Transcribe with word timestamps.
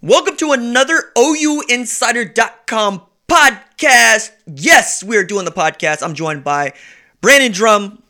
Welcome 0.00 0.36
to 0.36 0.52
another 0.52 1.12
OUinsider.com 1.16 3.02
podcast. 3.28 4.30
Yes, 4.46 5.02
we're 5.02 5.24
doing 5.24 5.44
the 5.44 5.50
podcast. 5.50 6.02
I'm 6.02 6.14
joined 6.14 6.44
by 6.44 6.74
Brandon 7.20 7.50
Drumm, 7.50 8.02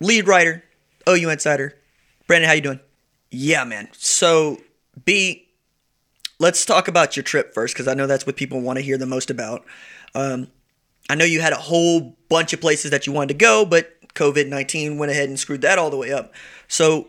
lead 0.00 0.26
writer, 0.26 0.64
OU 1.08 1.30
Insider. 1.30 1.78
Brandon, 2.26 2.48
how 2.48 2.54
you 2.54 2.60
doing? 2.60 2.80
Yeah, 3.30 3.64
man. 3.64 3.88
So, 3.92 4.58
B, 5.04 5.48
let's 6.38 6.66
talk 6.66 6.88
about 6.88 7.16
your 7.16 7.22
trip 7.22 7.54
first 7.54 7.74
because 7.74 7.88
I 7.88 7.94
know 7.94 8.06
that's 8.06 8.26
what 8.26 8.36
people 8.36 8.60
want 8.60 8.78
to 8.78 8.82
hear 8.82 8.98
the 8.98 9.06
most 9.06 9.30
about. 9.30 9.64
Um, 10.14 10.48
I 11.08 11.14
know 11.14 11.24
you 11.24 11.40
had 11.40 11.52
a 11.52 11.56
whole 11.56 12.16
bunch 12.28 12.52
of 12.52 12.60
places 12.60 12.90
that 12.90 13.06
you 13.06 13.12
wanted 13.12 13.28
to 13.28 13.34
go, 13.34 13.64
but 13.64 13.92
COVID 14.14 14.48
19 14.48 14.98
went 14.98 15.12
ahead 15.12 15.28
and 15.28 15.38
screwed 15.38 15.62
that 15.62 15.78
all 15.78 15.90
the 15.90 15.96
way 15.96 16.12
up. 16.12 16.34
So, 16.68 17.08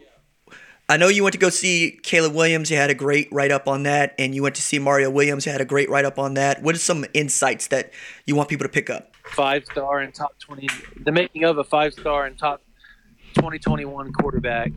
I 0.93 0.97
know 0.97 1.07
you 1.07 1.23
went 1.23 1.33
to 1.33 1.39
go 1.39 1.49
see 1.49 1.99
Caleb 2.03 2.35
Williams. 2.35 2.69
You 2.69 2.77
had 2.77 2.91
a 2.91 2.93
great 2.93 3.27
write 3.31 3.49
up 3.49 3.67
on 3.67 3.81
that, 3.81 4.13
and 4.19 4.35
you 4.35 4.43
went 4.43 4.53
to 4.57 4.61
see 4.61 4.77
Mario 4.77 5.09
Williams. 5.09 5.43
You 5.43 5.51
had 5.51 5.59
a 5.59 5.65
great 5.65 5.89
write 5.89 6.05
up 6.05 6.19
on 6.19 6.35
that. 6.35 6.61
What 6.61 6.75
are 6.75 6.77
some 6.77 7.03
insights 7.15 7.65
that 7.69 7.91
you 8.27 8.35
want 8.35 8.47
people 8.47 8.65
to 8.65 8.69
pick 8.69 8.91
up? 8.91 9.11
Five 9.25 9.65
star 9.65 10.01
and 10.01 10.13
top 10.13 10.37
twenty, 10.37 10.69
the 11.03 11.11
making 11.11 11.45
of 11.45 11.57
a 11.57 11.63
five 11.63 11.95
star 11.95 12.27
and 12.27 12.37
top 12.37 12.61
twenty 13.33 13.57
twenty 13.57 13.85
one 13.85 14.13
quarterback. 14.13 14.71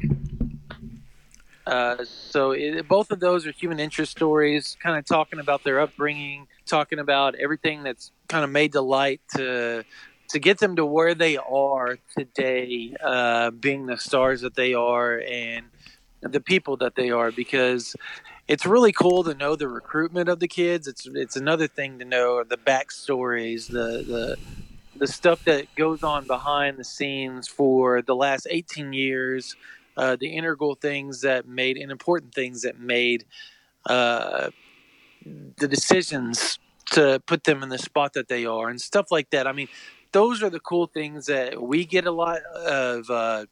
Uh, 1.67 2.03
so 2.07 2.53
it, 2.53 2.89
both 2.89 3.11
of 3.11 3.21
those 3.21 3.47
are 3.47 3.51
human 3.51 3.79
interest 3.79 4.13
stories, 4.13 4.75
kind 4.83 4.97
of 4.97 5.05
talking 5.05 5.39
about 5.39 5.65
their 5.65 5.81
upbringing, 5.81 6.47
talking 6.65 6.99
about 6.99 7.35
everything 7.35 7.83
that's 7.83 8.11
kind 8.29 8.43
of 8.43 8.49
made 8.49 8.73
the 8.73 8.81
light 8.81 9.21
to 9.37 9.85
to 10.31 10.39
get 10.39 10.61
them 10.61 10.77
to 10.77 10.87
where 10.87 11.15
they 11.15 11.37
are 11.37 11.99
today, 12.17 12.97
uh, 13.05 13.51
being 13.51 13.85
the 13.85 13.99
stars 13.99 14.41
that 14.41 14.55
they 14.55 14.73
are, 14.73 15.21
and 15.21 15.67
the 16.21 16.41
people 16.41 16.77
that 16.79 16.95
they 16.95 17.11
are 17.11 17.31
because 17.31 17.95
it's 18.49 18.65
really 18.67 18.93
cool 18.93 19.25
to 19.25 19.35
know 19.35 19.57
the 19.57 19.69
recruitment 19.69 20.29
of 20.29 20.41
the 20.41 20.49
kids. 20.49 20.87
It's 20.87 21.07
it's 21.07 21.37
another 21.37 21.67
thing 21.67 21.99
to 21.99 22.05
know 22.05 22.45
the 22.45 22.57
backstories, 22.57 23.69
the 23.69 24.03
the 24.03 24.37
the 24.99 25.07
stuff 25.07 25.45
that 25.45 25.75
goes 25.75 26.03
on 26.03 26.27
behind 26.27 26.79
the 26.79 26.85
scenes 26.85 27.49
for 27.49 28.01
the 28.01 28.15
last 28.15 28.47
18 28.49 28.93
years, 28.95 29.55
uh, 29.97 30.17
the 30.19 30.29
integral 30.29 30.75
things 30.75 31.21
that 31.21 31.47
made 31.47 31.77
and 31.77 31.91
important 31.91 32.35
things 32.35 32.63
that 32.63 32.79
made 32.79 33.25
uh, 33.87 34.51
the 35.59 35.69
decisions 35.69 36.59
to 36.93 37.21
put 37.27 37.45
them 37.45 37.63
in 37.63 37.69
the 37.69 37.79
spot 37.79 38.13
that 38.15 38.29
they 38.29 38.47
are 38.47 38.69
and 38.69 38.81
stuff 38.81 39.11
like 39.11 39.31
that. 39.31 39.47
I 39.47 39.53
mean, 39.53 39.69
those 40.13 40.43
are 40.43 40.51
the 40.51 40.61
cool 40.61 40.87
things 40.87 41.27
that 41.27 41.61
we 41.61 41.85
get 41.85 42.07
a 42.07 42.11
lot 42.11 42.39
of 42.55 43.11
uh, 43.11 43.47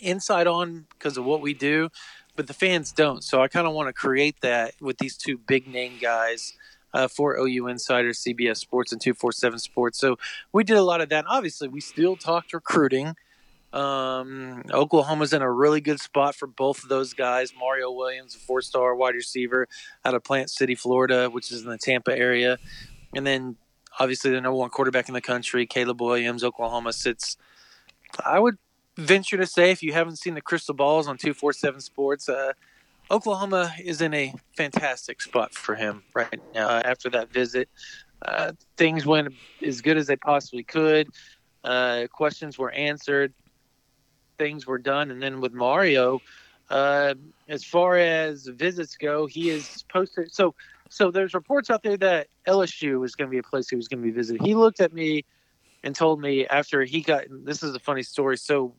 insight 0.00 0.46
on 0.46 0.86
because 0.90 1.16
of 1.16 1.24
what 1.24 1.40
we 1.40 1.54
do, 1.54 1.88
but 2.36 2.46
the 2.46 2.54
fans 2.54 2.92
don't. 2.92 3.22
So 3.22 3.42
I 3.42 3.48
kind 3.48 3.66
of 3.66 3.74
want 3.74 3.88
to 3.88 3.92
create 3.92 4.40
that 4.42 4.74
with 4.80 4.98
these 4.98 5.16
two 5.16 5.38
big 5.38 5.66
name 5.66 5.94
guys. 6.00 6.54
Uh, 6.94 7.08
for 7.08 7.38
OU 7.38 7.68
Insider, 7.68 8.10
CBS 8.10 8.58
Sports, 8.58 8.92
and 8.92 9.00
247 9.00 9.60
Sports. 9.60 9.98
So 9.98 10.18
we 10.52 10.62
did 10.62 10.76
a 10.76 10.82
lot 10.82 11.00
of 11.00 11.08
that. 11.08 11.24
Obviously, 11.26 11.66
we 11.66 11.80
still 11.80 12.16
talked 12.16 12.52
recruiting. 12.52 13.14
Um, 13.72 14.62
Oklahoma's 14.70 15.32
in 15.32 15.40
a 15.40 15.50
really 15.50 15.80
good 15.80 16.00
spot 16.00 16.34
for 16.34 16.46
both 16.46 16.82
of 16.82 16.90
those 16.90 17.14
guys. 17.14 17.52
Mario 17.58 17.90
Williams, 17.90 18.34
a 18.34 18.38
four 18.38 18.60
star 18.60 18.94
wide 18.94 19.14
receiver 19.14 19.68
out 20.04 20.14
of 20.14 20.22
Plant 20.22 20.50
City, 20.50 20.74
Florida, 20.74 21.30
which 21.30 21.50
is 21.50 21.62
in 21.62 21.70
the 21.70 21.78
Tampa 21.78 22.16
area. 22.16 22.58
And 23.14 23.26
then 23.26 23.56
obviously 23.98 24.30
the 24.30 24.40
number 24.40 24.56
one 24.56 24.70
quarterback 24.70 25.08
in 25.08 25.14
the 25.14 25.20
country, 25.20 25.66
Caleb 25.66 26.00
Williams, 26.00 26.44
Oklahoma 26.44 26.92
sits, 26.92 27.36
I 28.24 28.38
would 28.38 28.58
venture 28.96 29.36
to 29.36 29.46
say, 29.46 29.70
if 29.70 29.82
you 29.82 29.92
haven't 29.92 30.16
seen 30.16 30.34
the 30.34 30.40
crystal 30.40 30.74
balls 30.74 31.08
on 31.08 31.16
247 31.16 31.80
Sports, 31.80 32.28
uh, 32.28 32.52
Oklahoma 33.10 33.74
is 33.82 34.00
in 34.00 34.14
a 34.14 34.34
fantastic 34.56 35.20
spot 35.20 35.54
for 35.54 35.74
him 35.74 36.02
right 36.14 36.40
now 36.54 36.68
uh, 36.68 36.82
after 36.84 37.10
that 37.10 37.32
visit. 37.32 37.68
Uh, 38.24 38.52
things 38.76 39.04
went 39.04 39.34
as 39.64 39.80
good 39.80 39.96
as 39.96 40.06
they 40.06 40.16
possibly 40.16 40.62
could. 40.62 41.08
Uh, 41.64 42.06
questions 42.10 42.58
were 42.58 42.70
answered. 42.70 43.32
Things 44.38 44.66
were 44.66 44.78
done. 44.78 45.10
And 45.10 45.22
then 45.22 45.40
with 45.40 45.52
Mario, 45.52 46.20
uh, 46.70 47.14
as 47.48 47.64
far 47.64 47.96
as 47.96 48.46
visits 48.46 48.96
go, 48.96 49.26
he 49.26 49.50
is 49.50 49.84
posted. 49.92 50.32
So, 50.32 50.54
so 50.88 51.10
there's 51.10 51.34
reports 51.34 51.70
out 51.70 51.82
there 51.82 51.96
that 51.98 52.28
LSU 52.46 53.04
is 53.04 53.14
going 53.14 53.28
to 53.28 53.30
be 53.30 53.38
a 53.38 53.42
place 53.42 53.68
he 53.68 53.76
was 53.76 53.88
going 53.88 54.00
to 54.00 54.06
be 54.06 54.12
visited. 54.12 54.42
He 54.42 54.54
looked 54.54 54.80
at 54.80 54.92
me 54.92 55.24
and 55.82 55.94
told 55.94 56.20
me 56.20 56.46
after 56.46 56.84
he 56.84 57.00
got 57.00 57.24
this 57.30 57.62
is 57.62 57.74
a 57.74 57.78
funny 57.78 58.02
story. 58.02 58.36
So 58.36 58.74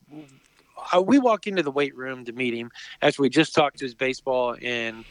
uh, 0.92 1.02
we 1.02 1.18
walk 1.18 1.46
into 1.46 1.62
the 1.62 1.70
weight 1.70 1.96
room 1.96 2.24
to 2.24 2.32
meet 2.32 2.54
him 2.54 2.70
after 3.02 3.22
we 3.22 3.28
just 3.28 3.54
talked 3.54 3.78
to 3.78 3.84
his 3.84 3.94
baseball 3.94 4.56
and 4.62 5.04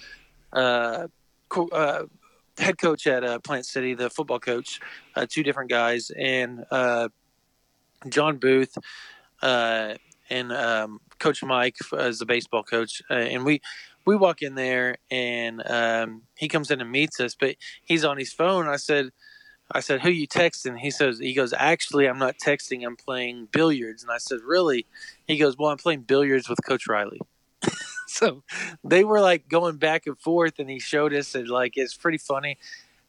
uh, 0.52 1.08
uh, 1.72 2.04
head 2.58 2.78
coach 2.78 3.08
at 3.08 3.24
uh, 3.24 3.40
Plant 3.40 3.66
City, 3.66 3.94
the 3.94 4.10
football 4.10 4.40
coach, 4.40 4.80
uh, 5.16 5.26
two 5.30 5.44
different 5.44 5.70
guys, 5.70 6.12
and 6.18 6.66
uh, 6.72 7.10
John 8.10 8.38
Booth 8.38 8.78
and 9.42 10.52
um, 10.52 11.00
Coach 11.20 11.44
Mike 11.44 11.76
as 11.98 12.20
the 12.20 12.26
baseball 12.26 12.64
coach, 12.64 13.02
and 13.10 13.46
we 13.46 13.62
we 14.06 14.16
walk 14.16 14.42
in 14.42 14.56
there 14.56 14.98
and 15.10 15.64
um, 15.70 16.24
he 16.36 16.48
comes 16.48 16.72
in 16.72 16.82
and 16.82 16.92
meets 16.92 17.20
us, 17.20 17.36
but 17.40 17.56
he's 17.84 18.04
on 18.04 18.18
his 18.18 18.34
phone. 18.34 18.68
I 18.68 18.76
said 18.76 19.12
I 19.72 19.80
said, 19.80 20.02
"Who 20.02 20.10
you 20.10 20.28
texting?" 20.28 20.78
He 20.80 20.92
says, 20.92 21.20
"He 21.20 21.34
goes, 21.34 21.54
actually, 21.54 22.08
I'm 22.08 22.20
not 22.20 22.38
texting. 22.38 22.86
I'm 22.86 22.96
playing 22.96 23.48
billiards." 23.52 24.04
And 24.04 24.12
I 24.12 24.18
said, 24.18 24.40
"Really?" 24.46 24.86
He 25.28 25.38
goes, 25.38 25.58
"Well, 25.58 25.72
I'm 25.72 25.78
playing 25.78 26.02
billiards 26.02 26.50
with 26.50 26.60
Coach 26.66 26.88
Riley." 26.88 27.22
so 28.08 28.44
they 28.84 29.04
were 29.04 29.22
like 29.22 29.48
going 29.48 29.78
back 29.78 30.06
and 30.06 30.20
forth, 30.20 30.60
and 30.60 30.70
he 30.70 30.80
showed 30.80 31.14
us, 31.14 31.34
and 31.36 31.48
like 31.48 31.74
it's 31.76 31.96
pretty 31.96 32.18
funny. 32.18 32.58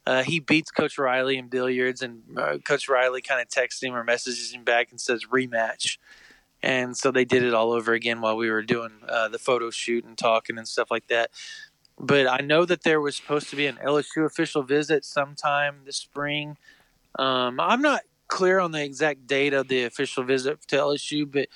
Uh, 0.07 0.23
he 0.23 0.39
beats 0.39 0.71
Coach 0.71 0.99
Riley 0.99 1.39
in 1.39 1.49
billiards, 1.49 2.03
and 2.03 2.23
uh, 2.37 2.59
Coach 2.59 2.89
Riley 2.89 3.23
kind 3.23 3.41
of 3.41 3.49
texts 3.49 3.83
him 3.83 3.95
or 3.95 4.05
messages 4.05 4.53
him 4.53 4.63
back 4.63 4.91
and 4.91 5.01
says 5.01 5.25
rematch. 5.33 5.99
And 6.63 6.97
so 6.97 7.11
they 7.11 7.27
did 7.27 7.43
it 7.43 7.53
all 7.53 7.73
over 7.73 7.93
again 7.93 8.23
while 8.23 8.37
we 8.37 8.51
were 8.51 8.63
doing 8.63 8.93
uh, 9.07 9.29
the 9.29 9.39
photo 9.39 9.71
shoot 9.71 10.05
and 10.05 10.17
talking 10.17 10.57
and 10.57 10.67
stuff 10.67 10.91
like 10.91 11.09
that 11.09 11.31
but 11.99 12.27
I 12.27 12.39
know 12.39 12.65
that 12.65 12.83
there 12.83 13.01
was 13.01 13.17
supposed 13.17 13.51
to 13.51 13.57
be 13.57 13.67
an 13.67 13.79
LSU 13.85 14.25
official 14.25 14.63
visit 14.63 15.05
sometime 15.05 15.81
this 15.85 15.97
spring. 15.97 16.57
Um, 17.19 17.61
I'm 17.61 17.83
not 17.83 18.03
clear 18.29 18.59
on 18.59 18.73
the 18.73 18.83
exact 18.83 19.27
date 19.27 19.55
of 19.55 19.69
the 19.69 19.85
official 19.85 20.25
visit 20.25 20.61
to 20.69 20.77
LSU, 20.77 21.31
but 21.31 21.49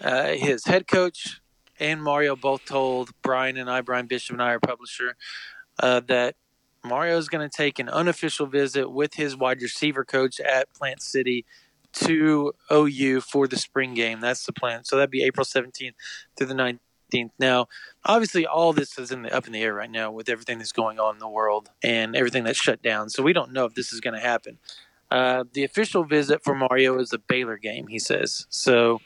uh, 0.00 0.34
his 0.34 0.64
head 0.64 0.86
coach 0.86 1.40
and 1.78 2.02
Mario 2.02 2.36
both 2.36 2.64
told 2.64 3.10
Brian 3.22 3.56
and 3.56 3.70
I, 3.70 3.80
Brian 3.80 4.06
Bishop 4.06 4.34
and 4.34 4.42
I, 4.42 4.48
our 4.48 4.60
publisher, 4.60 5.16
uh, 5.78 6.00
that 6.00 6.36
Mario 6.84 7.16
is 7.16 7.28
going 7.28 7.48
to 7.48 7.54
take 7.54 7.78
an 7.78 7.88
unofficial 7.88 8.46
visit 8.46 8.90
with 8.90 9.14
his 9.14 9.36
wide 9.36 9.60
receiver 9.60 10.04
coach 10.04 10.40
at 10.40 10.72
Plant 10.74 11.02
City 11.02 11.44
to 11.92 12.52
OU 12.70 13.22
for 13.22 13.48
the 13.48 13.56
spring 13.56 13.94
game. 13.94 14.20
That's 14.20 14.44
the 14.44 14.52
plan. 14.52 14.84
So 14.84 14.96
that'd 14.96 15.10
be 15.10 15.22
April 15.22 15.44
17th 15.44 15.94
through 16.36 16.46
the 16.46 16.54
19th. 16.54 16.78
Now, 17.38 17.68
obviously, 18.04 18.46
all 18.46 18.72
this 18.72 18.98
is 18.98 19.12
in 19.12 19.22
the, 19.22 19.34
up 19.34 19.46
in 19.46 19.52
the 19.52 19.62
air 19.62 19.74
right 19.74 19.90
now 19.90 20.10
with 20.10 20.28
everything 20.28 20.58
that's 20.58 20.72
going 20.72 20.98
on 20.98 21.14
in 21.14 21.20
the 21.20 21.28
world 21.28 21.68
and 21.82 22.16
everything 22.16 22.44
that's 22.44 22.60
shut 22.60 22.82
down. 22.82 23.10
So 23.10 23.22
we 23.22 23.32
don't 23.32 23.52
know 23.52 23.64
if 23.64 23.74
this 23.74 23.92
is 23.92 24.00
going 24.00 24.14
to 24.14 24.20
happen. 24.20 24.58
Uh, 25.10 25.44
the 25.52 25.62
official 25.62 26.04
visit 26.04 26.42
for 26.42 26.54
Mario 26.54 26.98
is 26.98 27.10
the 27.10 27.18
Baylor 27.18 27.58
game, 27.58 27.86
he 27.86 27.98
says. 27.98 28.46
So 28.50 29.00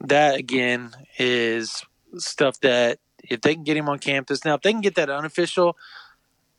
that 0.00 0.36
again 0.36 0.92
is 1.18 1.84
stuff 2.16 2.60
that 2.60 2.98
if 3.24 3.40
they 3.40 3.54
can 3.54 3.64
get 3.64 3.76
him 3.76 3.88
on 3.88 3.98
campus 3.98 4.44
now, 4.44 4.54
if 4.54 4.62
they 4.62 4.72
can 4.72 4.80
get 4.80 4.94
that 4.94 5.10
unofficial, 5.10 5.76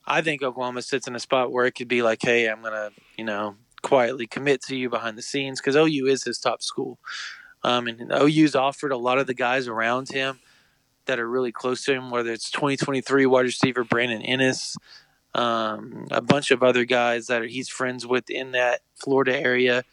I 0.06 0.22
think 0.22 0.44
Oklahoma 0.44 0.82
sits 0.82 1.08
in 1.08 1.16
a 1.16 1.20
spot 1.20 1.52
where 1.52 1.66
it 1.66 1.74
could 1.74 1.88
be 1.88 2.02
like, 2.02 2.20
hey, 2.22 2.48
I'm 2.48 2.62
gonna, 2.62 2.92
you 3.18 3.24
know, 3.24 3.56
quietly 3.82 4.28
commit 4.28 4.62
to 4.64 4.76
you 4.76 4.90
behind 4.90 5.18
the 5.18 5.22
scenes 5.22 5.62
because 5.62 5.76
OU 5.76 6.08
is 6.08 6.24
his 6.24 6.40
top 6.40 6.62
school, 6.62 6.98
um, 7.64 7.88
and 7.88 8.12
OU's 8.12 8.56
offered 8.56 8.92
a 8.92 8.98
lot 8.98 9.18
of 9.18 9.28
the 9.28 9.34
guys 9.34 9.68
around 9.68 10.10
him 10.10 10.40
that 11.08 11.20
are 11.20 11.28
really 11.28 11.52
close 11.52 11.84
to 11.86 11.94
him, 11.94 12.10
whether 12.12 12.32
it's 12.32 12.50
2023 12.52 13.26
wide 13.26 13.42
receiver 13.42 13.84
Brandon 13.84 14.22
Inniss, 14.22 14.78
um, 15.34 16.08
a 16.12 16.22
bunch 16.22 16.52
of 16.52 16.64
other 16.64 16.86
guys 16.86 17.28
that 17.28 17.42
are, 17.42 17.48
he's 17.48 17.70
friends 17.70 18.06
with 18.06 18.30
in 18.30 18.52
that 18.52 18.82
Florida 18.96 19.38
area. 19.38 19.84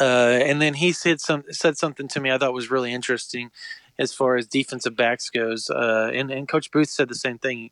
Uh, 0.00 0.38
and 0.42 0.60
then 0.60 0.74
he 0.74 0.92
said 0.92 1.20
some 1.20 1.44
said 1.50 1.78
something 1.78 2.08
to 2.08 2.20
me 2.20 2.30
I 2.30 2.36
thought 2.36 2.52
was 2.52 2.70
really 2.70 2.92
interesting. 2.92 3.50
as 3.98 4.12
far 4.12 4.36
as 4.36 4.46
defensive 4.46 4.94
backs 4.94 5.28
goes. 5.30 5.70
Uh, 5.70 6.10
and, 6.14 6.30
and 6.30 6.46
Coach 6.46 6.70
Booth 6.70 6.88
said 6.88 7.08
the 7.08 7.14
same 7.14 7.38
thing. 7.38 7.70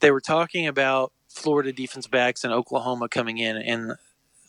They 0.00 0.10
were 0.10 0.20
talking 0.20 0.66
about 0.66 1.12
Florida 1.28 1.72
defense 1.72 2.06
backs 2.06 2.44
and 2.44 2.52
Oklahoma 2.52 3.08
coming 3.08 3.38
in, 3.38 3.56
and 3.56 3.94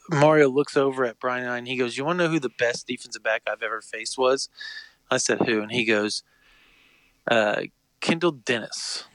Mario 0.09 0.49
looks 0.49 0.77
over 0.77 1.05
at 1.05 1.19
Brian 1.19 1.45
and 1.45 1.67
he 1.67 1.77
goes, 1.77 1.97
You 1.97 2.05
want 2.05 2.19
to 2.19 2.25
know 2.25 2.31
who 2.31 2.39
the 2.39 2.49
best 2.49 2.87
defensive 2.87 3.23
back 3.23 3.43
I've 3.47 3.63
ever 3.63 3.81
faced 3.81 4.17
was? 4.17 4.49
I 5.11 5.17
said, 5.17 5.41
Who? 5.41 5.61
And 5.61 5.71
he 5.71 5.85
goes, 5.85 6.23
uh, 7.29 7.63
Kendall 7.99 8.31
Dennis. 8.31 9.05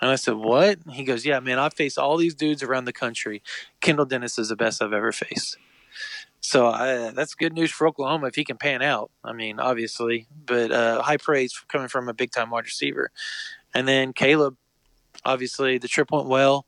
And 0.00 0.10
I 0.10 0.16
said, 0.16 0.34
What? 0.34 0.78
He 0.92 1.04
goes, 1.04 1.24
Yeah, 1.24 1.40
man, 1.40 1.58
I 1.58 1.68
face 1.68 1.96
all 1.98 2.16
these 2.16 2.34
dudes 2.34 2.62
around 2.62 2.84
the 2.84 2.92
country. 2.92 3.42
Kendall 3.80 4.06
Dennis 4.06 4.38
is 4.38 4.48
the 4.48 4.56
best 4.56 4.82
I've 4.82 4.92
ever 4.92 5.12
faced. 5.12 5.56
So 6.40 6.68
I, 6.68 7.10
that's 7.10 7.34
good 7.34 7.54
news 7.54 7.72
for 7.72 7.88
Oklahoma 7.88 8.28
if 8.28 8.36
he 8.36 8.44
can 8.44 8.56
pan 8.56 8.82
out. 8.82 9.10
I 9.24 9.32
mean, 9.32 9.58
obviously, 9.58 10.28
but 10.44 10.70
uh, 10.70 11.02
high 11.02 11.16
praise 11.16 11.58
coming 11.68 11.88
from 11.88 12.08
a 12.08 12.14
big 12.14 12.30
time 12.30 12.50
wide 12.50 12.64
receiver. 12.64 13.10
And 13.74 13.88
then 13.88 14.12
Caleb, 14.12 14.56
obviously, 15.24 15.78
the 15.78 15.88
trip 15.88 16.12
went 16.12 16.28
well. 16.28 16.66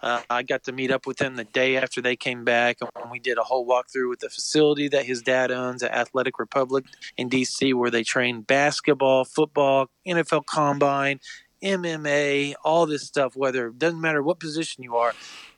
Uh, 0.00 0.22
I 0.30 0.42
got 0.42 0.64
to 0.64 0.72
meet 0.72 0.90
up 0.90 1.06
with 1.06 1.20
him 1.20 1.36
the 1.36 1.44
day 1.44 1.76
after 1.76 2.00
they 2.00 2.16
came 2.16 2.44
back, 2.44 2.78
and 2.80 3.10
we 3.10 3.18
did 3.18 3.38
a 3.38 3.42
whole 3.42 3.66
walkthrough 3.66 4.08
with 4.08 4.20
the 4.20 4.28
facility 4.28 4.88
that 4.88 5.06
his 5.06 5.22
dad 5.22 5.50
owns 5.50 5.82
at 5.82 5.92
Athletic 5.92 6.38
Republic 6.38 6.84
in 7.16 7.28
DC, 7.28 7.74
where 7.74 7.90
they 7.90 8.04
train 8.04 8.42
basketball, 8.42 9.24
football, 9.24 9.90
NFL 10.06 10.46
Combine, 10.46 11.20
MMA, 11.62 12.54
all 12.64 12.86
this 12.86 13.06
stuff. 13.06 13.34
Whether 13.34 13.70
doesn't 13.70 14.00
matter 14.00 14.22
what 14.22 14.38
position 14.38 14.84
you 14.84 14.96
are, 14.96 15.14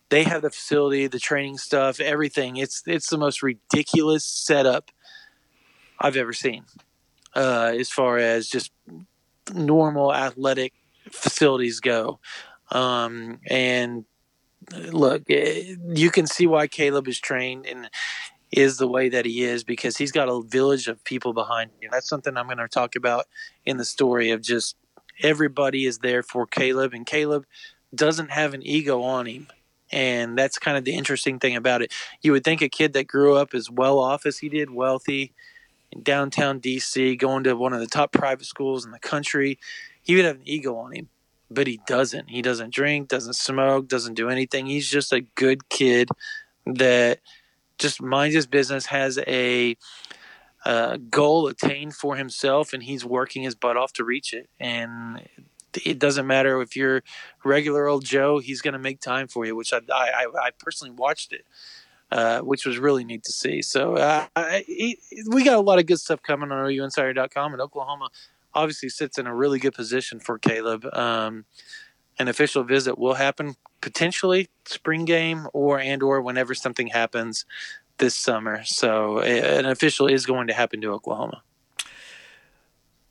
they 0.09 0.25
have 0.25 0.43
the 0.43 0.51
facility, 0.51 1.07
the 1.07 1.19
training 1.19 1.59
stuff, 1.59 2.01
everything. 2.01 2.57
It's 2.57 2.83
it's 2.87 3.11
the 3.11 3.19
most 3.19 3.43
ridiculous 3.43 4.25
setup 4.25 4.91
I've 5.99 6.17
ever 6.17 6.33
seen, 6.33 6.65
uh, 7.35 7.73
as 7.79 7.91
far 7.91 8.17
as 8.17 8.49
just 8.49 8.73
normal 9.53 10.15
athletic 10.15 10.73
facilities 11.11 11.81
go. 11.81 12.21
Um, 12.71 13.41
and 13.49 14.05
look, 14.93 15.23
eh, 15.29 15.75
you 15.89 16.11
can 16.11 16.27
see 16.27 16.47
why 16.47 16.67
Caleb 16.67 17.09
is 17.09 17.19
trained 17.19 17.67
and 17.67 17.91
is 18.53 18.79
the 18.79 18.89
way 18.89 19.09
that 19.09 19.25
he 19.25 19.45
is 19.45 19.63
because 19.63 19.97
he's 19.97 20.13
got 20.13 20.29
a 20.29 20.43
village 20.43 20.89
of 20.89 21.03
people 21.05 21.33
behind 21.33 21.71
him. 21.81 21.91
That's 21.93 22.09
something 22.09 22.37
I'm 22.37 22.47
going 22.47 22.59
to 22.59 22.69
talk 22.69 22.97
about 22.97 23.27
in 23.65 23.77
the 23.77 23.85
story 23.85 24.31
of 24.31 24.43
just 24.43 24.77
everybody 25.23 25.87
is 25.87 25.99
there 25.99 26.23
for 26.23 26.47
Caleb, 26.47 26.93
and 26.95 27.07
Caleb 27.07 27.47
doesn't 27.95 28.31
have 28.31 28.55
an 28.55 28.63
ego 28.63 29.03
on 29.03 29.27
him. 29.27 29.49
And 29.93 30.39
that's 30.39 30.59
kind 30.59 30.79
of 30.79 30.85
the 30.85 30.95
interesting 30.95 31.41
thing 31.41 31.57
about 31.57 31.83
it. 31.83 31.93
You 32.23 32.31
would 32.33 32.45
think 32.45 32.63
a 32.63 32.69
kid 32.69 32.93
that 32.93 33.09
grew 33.09 33.37
up 33.37 33.55
as 33.55 33.69
well 33.69 33.99
off 33.99 34.25
as 34.25 34.39
he 34.39 34.49
did, 34.49 34.71
wealthy, 34.71 35.33
in 35.91 36.03
downtown 36.05 36.61
DC, 36.61 37.19
going 37.19 37.43
to 37.45 37.57
one 37.57 37.73
of 37.73 37.81
the 37.81 37.89
top 37.89 38.13
private 38.13 38.47
schools 38.47 38.85
in 38.85 38.93
the 38.93 39.01
country, 39.01 39.59
he 40.01 40.15
would 40.15 40.25
have 40.25 40.37
an 40.37 40.49
ego 40.49 40.77
on 40.77 40.93
him 40.93 41.09
but 41.51 41.67
he 41.67 41.81
doesn't. 41.87 42.31
He 42.31 42.43
doesn't 42.43 42.73
drink, 42.73 43.09
doesn't 43.09 43.35
smoke, 43.35 43.89
doesn't 43.89 44.15
do 44.15 44.29
anything. 44.29 44.67
He's 44.67 44.89
just 44.89 45.13
a 45.13 45.21
good 45.21 45.69
kid 45.69 46.09
that 46.65 47.19
just 47.79 48.01
minds 48.01 48.35
his 48.35 48.47
business, 48.47 48.87
has 48.87 49.19
a 49.27 49.77
uh, 50.65 50.99
goal 51.09 51.49
attained 51.49 51.95
for 51.95 52.17
himself, 52.17 52.73
and 52.73 52.83
he's 52.83 53.05
working 53.05 53.43
his 53.43 53.55
butt 53.55 53.77
off 53.77 53.93
to 53.95 54.05
reach 54.05 54.33
it. 54.33 54.49
And 54.61 55.27
it 55.85 55.99
doesn't 55.99 56.27
matter 56.27 56.61
if 56.63 56.77
you're 56.77 57.03
regular 57.45 57.87
old 57.87 58.05
Joe; 58.05 58.39
he's 58.39 58.61
going 58.61 58.75
to 58.75 58.79
make 58.79 59.01
time 59.01 59.27
for 59.27 59.45
you. 59.45 59.57
Which 59.57 59.73
I, 59.73 59.81
I, 59.93 60.27
I 60.41 60.51
personally 60.59 60.95
watched 60.95 61.33
it. 61.33 61.45
Uh, 62.13 62.41
which 62.41 62.67
was 62.67 62.77
really 62.77 63.05
neat 63.05 63.23
to 63.23 63.31
see. 63.31 63.63
So 63.63 63.95
uh, 63.95 64.27
I, 64.35 64.97
we 65.29 65.45
got 65.45 65.55
a 65.55 65.61
lot 65.61 65.79
of 65.79 65.87
good 65.87 66.01
stuff 66.01 66.21
coming 66.21 66.51
on 66.51 66.67
OUinsider.com 66.67 67.53
and 67.53 67.63
Oklahoma 67.63 68.11
obviously 68.55 68.89
sits 68.89 69.19
in 69.19 69.27
a 69.27 69.35
really 69.35 69.59
good 69.59 69.75
position 69.75 70.21
for 70.21 70.39
Caleb. 70.39 70.87
Um, 70.93 71.45
an 72.19 72.29
official 72.29 72.63
visit 72.65 72.99
will 72.99 73.15
happen 73.15 73.57
potentially 73.81 74.49
spring 74.67 75.05
game 75.05 75.47
or 75.53 75.81
and 75.81 76.03
or 76.03 76.21
whenever 76.21 76.55
something 76.55 76.89
happens 76.89 77.47
this 77.99 78.15
summer. 78.15 78.63
So 78.65 79.21
an 79.21 79.67
official 79.67 80.07
is 80.07 80.27
going 80.27 80.49
to 80.49 80.53
happen 80.53 80.81
to 80.83 80.93
Oklahoma. 80.93 81.43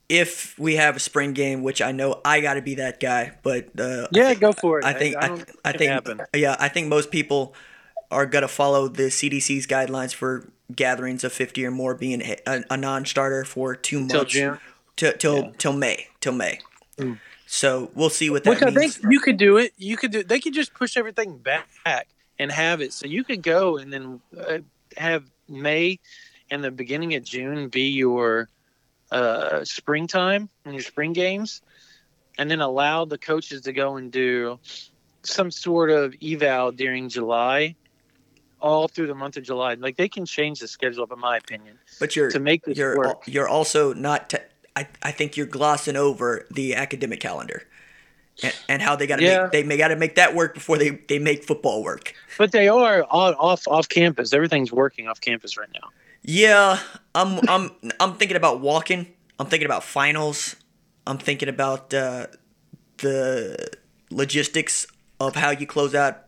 If 0.08 0.58
we 0.58 0.76
have 0.76 0.96
a 0.96 1.00
spring 1.00 1.34
game, 1.34 1.62
which 1.62 1.82
I 1.82 1.92
know 1.92 2.22
I 2.26 2.42
got 2.42 2.56
to 2.56 2.64
be 2.64 2.76
that 2.76 3.00
guy, 3.00 3.34
but 3.44 3.80
uh, 3.80 4.08
yeah, 4.12 4.34
go 4.34 4.54
for 4.54 4.80
it. 4.80 4.86
I 4.86 4.94
think 4.94 5.16
I, 5.16 5.28
I, 5.28 5.44
I 5.66 5.72
think 5.74 5.92
happen. 5.92 6.22
yeah, 6.34 6.56
I 6.60 6.68
think 6.68 6.88
most 6.88 7.12
people 7.12 7.54
are 8.10 8.26
gonna 8.26 8.48
follow 8.48 8.88
the 8.88 9.04
CDC's 9.04 9.68
guidelines 9.68 10.12
for 10.12 10.52
gatherings 10.76 11.24
of 11.24 11.32
50 11.32 11.64
or 11.64 11.70
more 11.70 11.94
being 11.94 12.24
a, 12.24 12.64
a 12.72 12.78
non-starter 12.78 13.46
for 13.46 13.76
two 13.76 14.00
months. 14.00 14.14
Till 14.14 14.26
June 14.26 14.60
till 15.00 15.14
till 15.14 15.38
yeah. 15.38 15.52
till 15.58 15.74
May 15.74 16.08
till 16.20 16.34
May. 16.34 16.60
Mm. 16.98 17.20
So 17.48 17.90
we'll 17.96 18.10
see 18.10 18.30
what 18.30 18.44
that 18.44 18.50
Which 18.50 18.62
means. 18.62 18.78
I 18.78 18.80
think 18.82 19.12
you 19.12 19.20
could 19.20 19.38
do 19.38 19.58
it. 19.58 19.74
You 19.78 19.98
could 19.98 20.12
do. 20.12 20.24
They 20.24 20.40
could 20.40 20.54
just 20.54 20.74
push 20.74 20.98
everything 20.98 21.38
back 21.38 22.08
and 22.38 22.52
have 22.52 22.82
it. 22.82 22.94
So 22.94 23.08
you 23.08 23.24
could 23.24 23.42
go 23.42 23.78
and 23.78 23.92
then 23.92 24.22
uh, 24.38 24.60
have 24.98 25.24
May 25.48 26.00
and 26.52 26.64
the 26.64 26.72
beginning 26.72 27.16
of 27.16 27.24
June 27.24 27.70
be 27.70 27.90
your 27.90 28.50
uh, 29.12 29.64
springtime 29.64 30.50
and 30.66 30.74
your 30.74 30.84
spring 30.84 31.14
games, 31.14 31.62
and 32.38 32.52
then 32.52 32.62
allow 32.62 33.06
the 33.06 33.18
coaches 33.18 33.62
to 33.62 33.74
go 33.74 33.96
and 33.96 34.12
do 34.12 34.60
some 35.24 35.50
sort 35.50 35.90
of 35.90 36.14
eval 36.22 36.72
during 36.72 37.10
July 37.10 37.76
all 38.62 38.88
through 38.88 39.08
the 39.08 39.16
month 39.16 39.38
of 39.38 39.44
July. 39.44 39.76
Like 39.76 39.96
they 39.96 40.10
can 40.10 40.26
change 40.26 40.60
the 40.60 40.68
schedule 40.68 41.04
up, 41.04 41.12
in 41.12 41.20
my 41.20 41.38
opinion. 41.38 41.80
But 42.00 42.16
you're 42.16 42.30
to 42.32 42.40
make 42.40 42.66
this 42.66 42.78
you're 42.78 42.98
work. 42.98 43.24
you're 43.26 43.48
also 43.48 43.94
not 43.94 44.34
I, 44.80 44.88
I 45.04 45.12
think 45.12 45.36
you're 45.36 45.46
glossing 45.46 45.98
over 45.98 46.46
the 46.50 46.76
academic 46.76 47.20
calendar 47.20 47.64
and, 48.42 48.56
and 48.70 48.82
how 48.82 48.96
they 48.96 49.08
got 49.08 49.18
to 49.18 49.24
yeah. 49.24 49.44
make 49.44 49.52
they 49.52 49.64
may 49.64 49.76
got 49.76 49.90
to 49.90 49.98
make 49.98 50.16
that 50.16 50.34
work 50.34 50.54
before 50.54 50.78
they, 50.78 50.92
they 51.10 51.20
make 51.20 51.44
football 51.44 51.84
work. 51.84 52.14
But 52.38 52.54
they 52.54 52.70
are 52.70 53.04
off 53.10 53.68
off 53.68 53.90
campus. 53.90 54.32
Everything's 54.32 54.72
working 54.72 55.10
off 55.10 55.20
campus 55.20 55.58
right 55.58 55.68
now. 55.74 55.90
Yeah, 56.24 56.80
I'm 57.14 57.42
I'm 57.50 57.72
I'm 58.00 58.14
thinking 58.16 58.38
about 58.38 58.62
walking. 58.62 59.08
I'm 59.38 59.48
thinking 59.48 59.66
about 59.66 59.84
finals. 59.84 60.56
I'm 61.06 61.18
thinking 61.18 61.50
about 61.50 61.94
uh, 61.94 62.28
the 63.00 63.72
logistics 64.12 64.88
of 65.20 65.36
how 65.36 65.50
you 65.50 65.68
close 65.68 65.94
out 65.94 66.26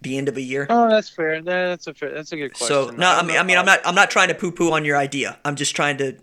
the 0.00 0.16
end 0.16 0.28
of 0.28 0.38
a 0.38 0.40
year. 0.40 0.66
Oh, 0.70 0.88
that's 0.88 1.10
fair. 1.10 1.42
That's 1.42 1.86
a 1.86 1.94
fair, 1.94 2.14
that's 2.14 2.32
a 2.32 2.36
good 2.36 2.54
question. 2.54 2.68
So 2.68 2.90
no, 2.90 3.06
I 3.06 3.22
mean, 3.22 3.36
I 3.36 3.42
mean, 3.42 3.58
I'm 3.58 3.66
not 3.66 3.80
I'm 3.84 3.94
not 3.94 4.10
trying 4.10 4.28
to 4.28 4.34
poo 4.34 4.50
poo 4.50 4.72
on 4.72 4.86
your 4.86 4.96
idea. 4.96 5.38
I'm 5.44 5.56
just 5.56 5.76
trying 5.76 5.98
to 5.98 6.16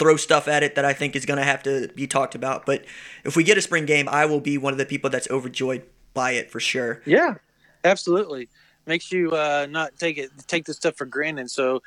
throw 0.00 0.16
stuff 0.16 0.48
at 0.48 0.64
it 0.64 0.74
that 0.74 0.84
I 0.84 0.94
think 0.94 1.14
is 1.14 1.26
going 1.26 1.36
to 1.36 1.44
have 1.44 1.62
to 1.64 1.88
be 1.94 2.06
talked 2.06 2.34
about. 2.34 2.66
But 2.66 2.86
if 3.22 3.36
we 3.36 3.44
get 3.44 3.58
a 3.58 3.62
spring 3.62 3.84
game, 3.84 4.08
I 4.08 4.24
will 4.24 4.40
be 4.40 4.58
one 4.58 4.72
of 4.72 4.78
the 4.78 4.86
people 4.86 5.10
that's 5.10 5.30
overjoyed 5.30 5.82
by 6.14 6.32
it 6.32 6.50
for 6.50 6.58
sure. 6.58 7.02
Yeah, 7.04 7.34
absolutely. 7.84 8.48
Makes 8.86 9.12
you 9.12 9.30
uh, 9.30 9.66
not 9.70 9.96
take 9.98 10.18
it 10.18 10.30
take 10.48 10.64
this 10.64 10.76
stuff 10.78 10.96
for 10.96 11.04
granted. 11.04 11.50
So 11.50 11.82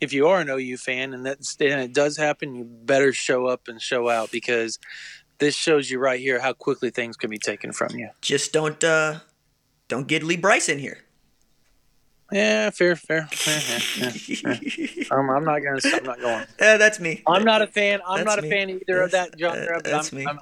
if 0.00 0.12
you 0.12 0.26
are 0.28 0.40
an 0.40 0.48
OU 0.48 0.78
fan 0.78 1.12
and 1.12 1.26
that 1.26 1.38
and 1.60 1.80
it 1.80 1.92
does 1.92 2.16
happen, 2.16 2.54
you 2.54 2.64
better 2.64 3.12
show 3.12 3.46
up 3.46 3.68
and 3.68 3.80
show 3.80 4.08
out 4.08 4.32
because 4.32 4.78
this 5.38 5.54
shows 5.54 5.90
you 5.90 5.98
right 5.98 6.18
here 6.18 6.40
how 6.40 6.54
quickly 6.54 6.90
things 6.90 7.16
can 7.16 7.30
be 7.30 7.38
taken 7.38 7.72
from 7.72 7.96
you. 7.96 8.08
Just 8.22 8.52
don't 8.52 8.82
uh, 8.82 9.20
don't 9.88 10.08
get 10.08 10.22
Lee 10.22 10.36
Brice 10.36 10.68
in 10.68 10.78
here. 10.78 11.04
Yeah, 12.30 12.70
fair, 12.70 12.94
fair. 12.94 13.26
fair 13.30 14.12
yeah. 14.26 14.58
Um, 15.10 15.30
I'm 15.30 15.44
not 15.44 15.60
gonna. 15.60 15.80
I'm 15.84 16.04
not 16.04 16.20
going. 16.20 16.44
Uh, 16.60 16.76
that's 16.76 17.00
me. 17.00 17.22
I'm 17.26 17.44
not 17.44 17.62
a 17.62 17.66
fan. 17.66 18.00
I'm 18.06 18.24
that's 18.24 18.36
not 18.36 18.42
me. 18.42 18.48
a 18.48 18.50
fan 18.50 18.70
either 18.70 19.02
of 19.02 19.12
that 19.12 19.38
genre. 19.38 19.78
Uh, 19.78 19.80
that's 19.82 20.12
I'm, 20.12 20.18
me. 20.18 20.26
I'm, 20.26 20.38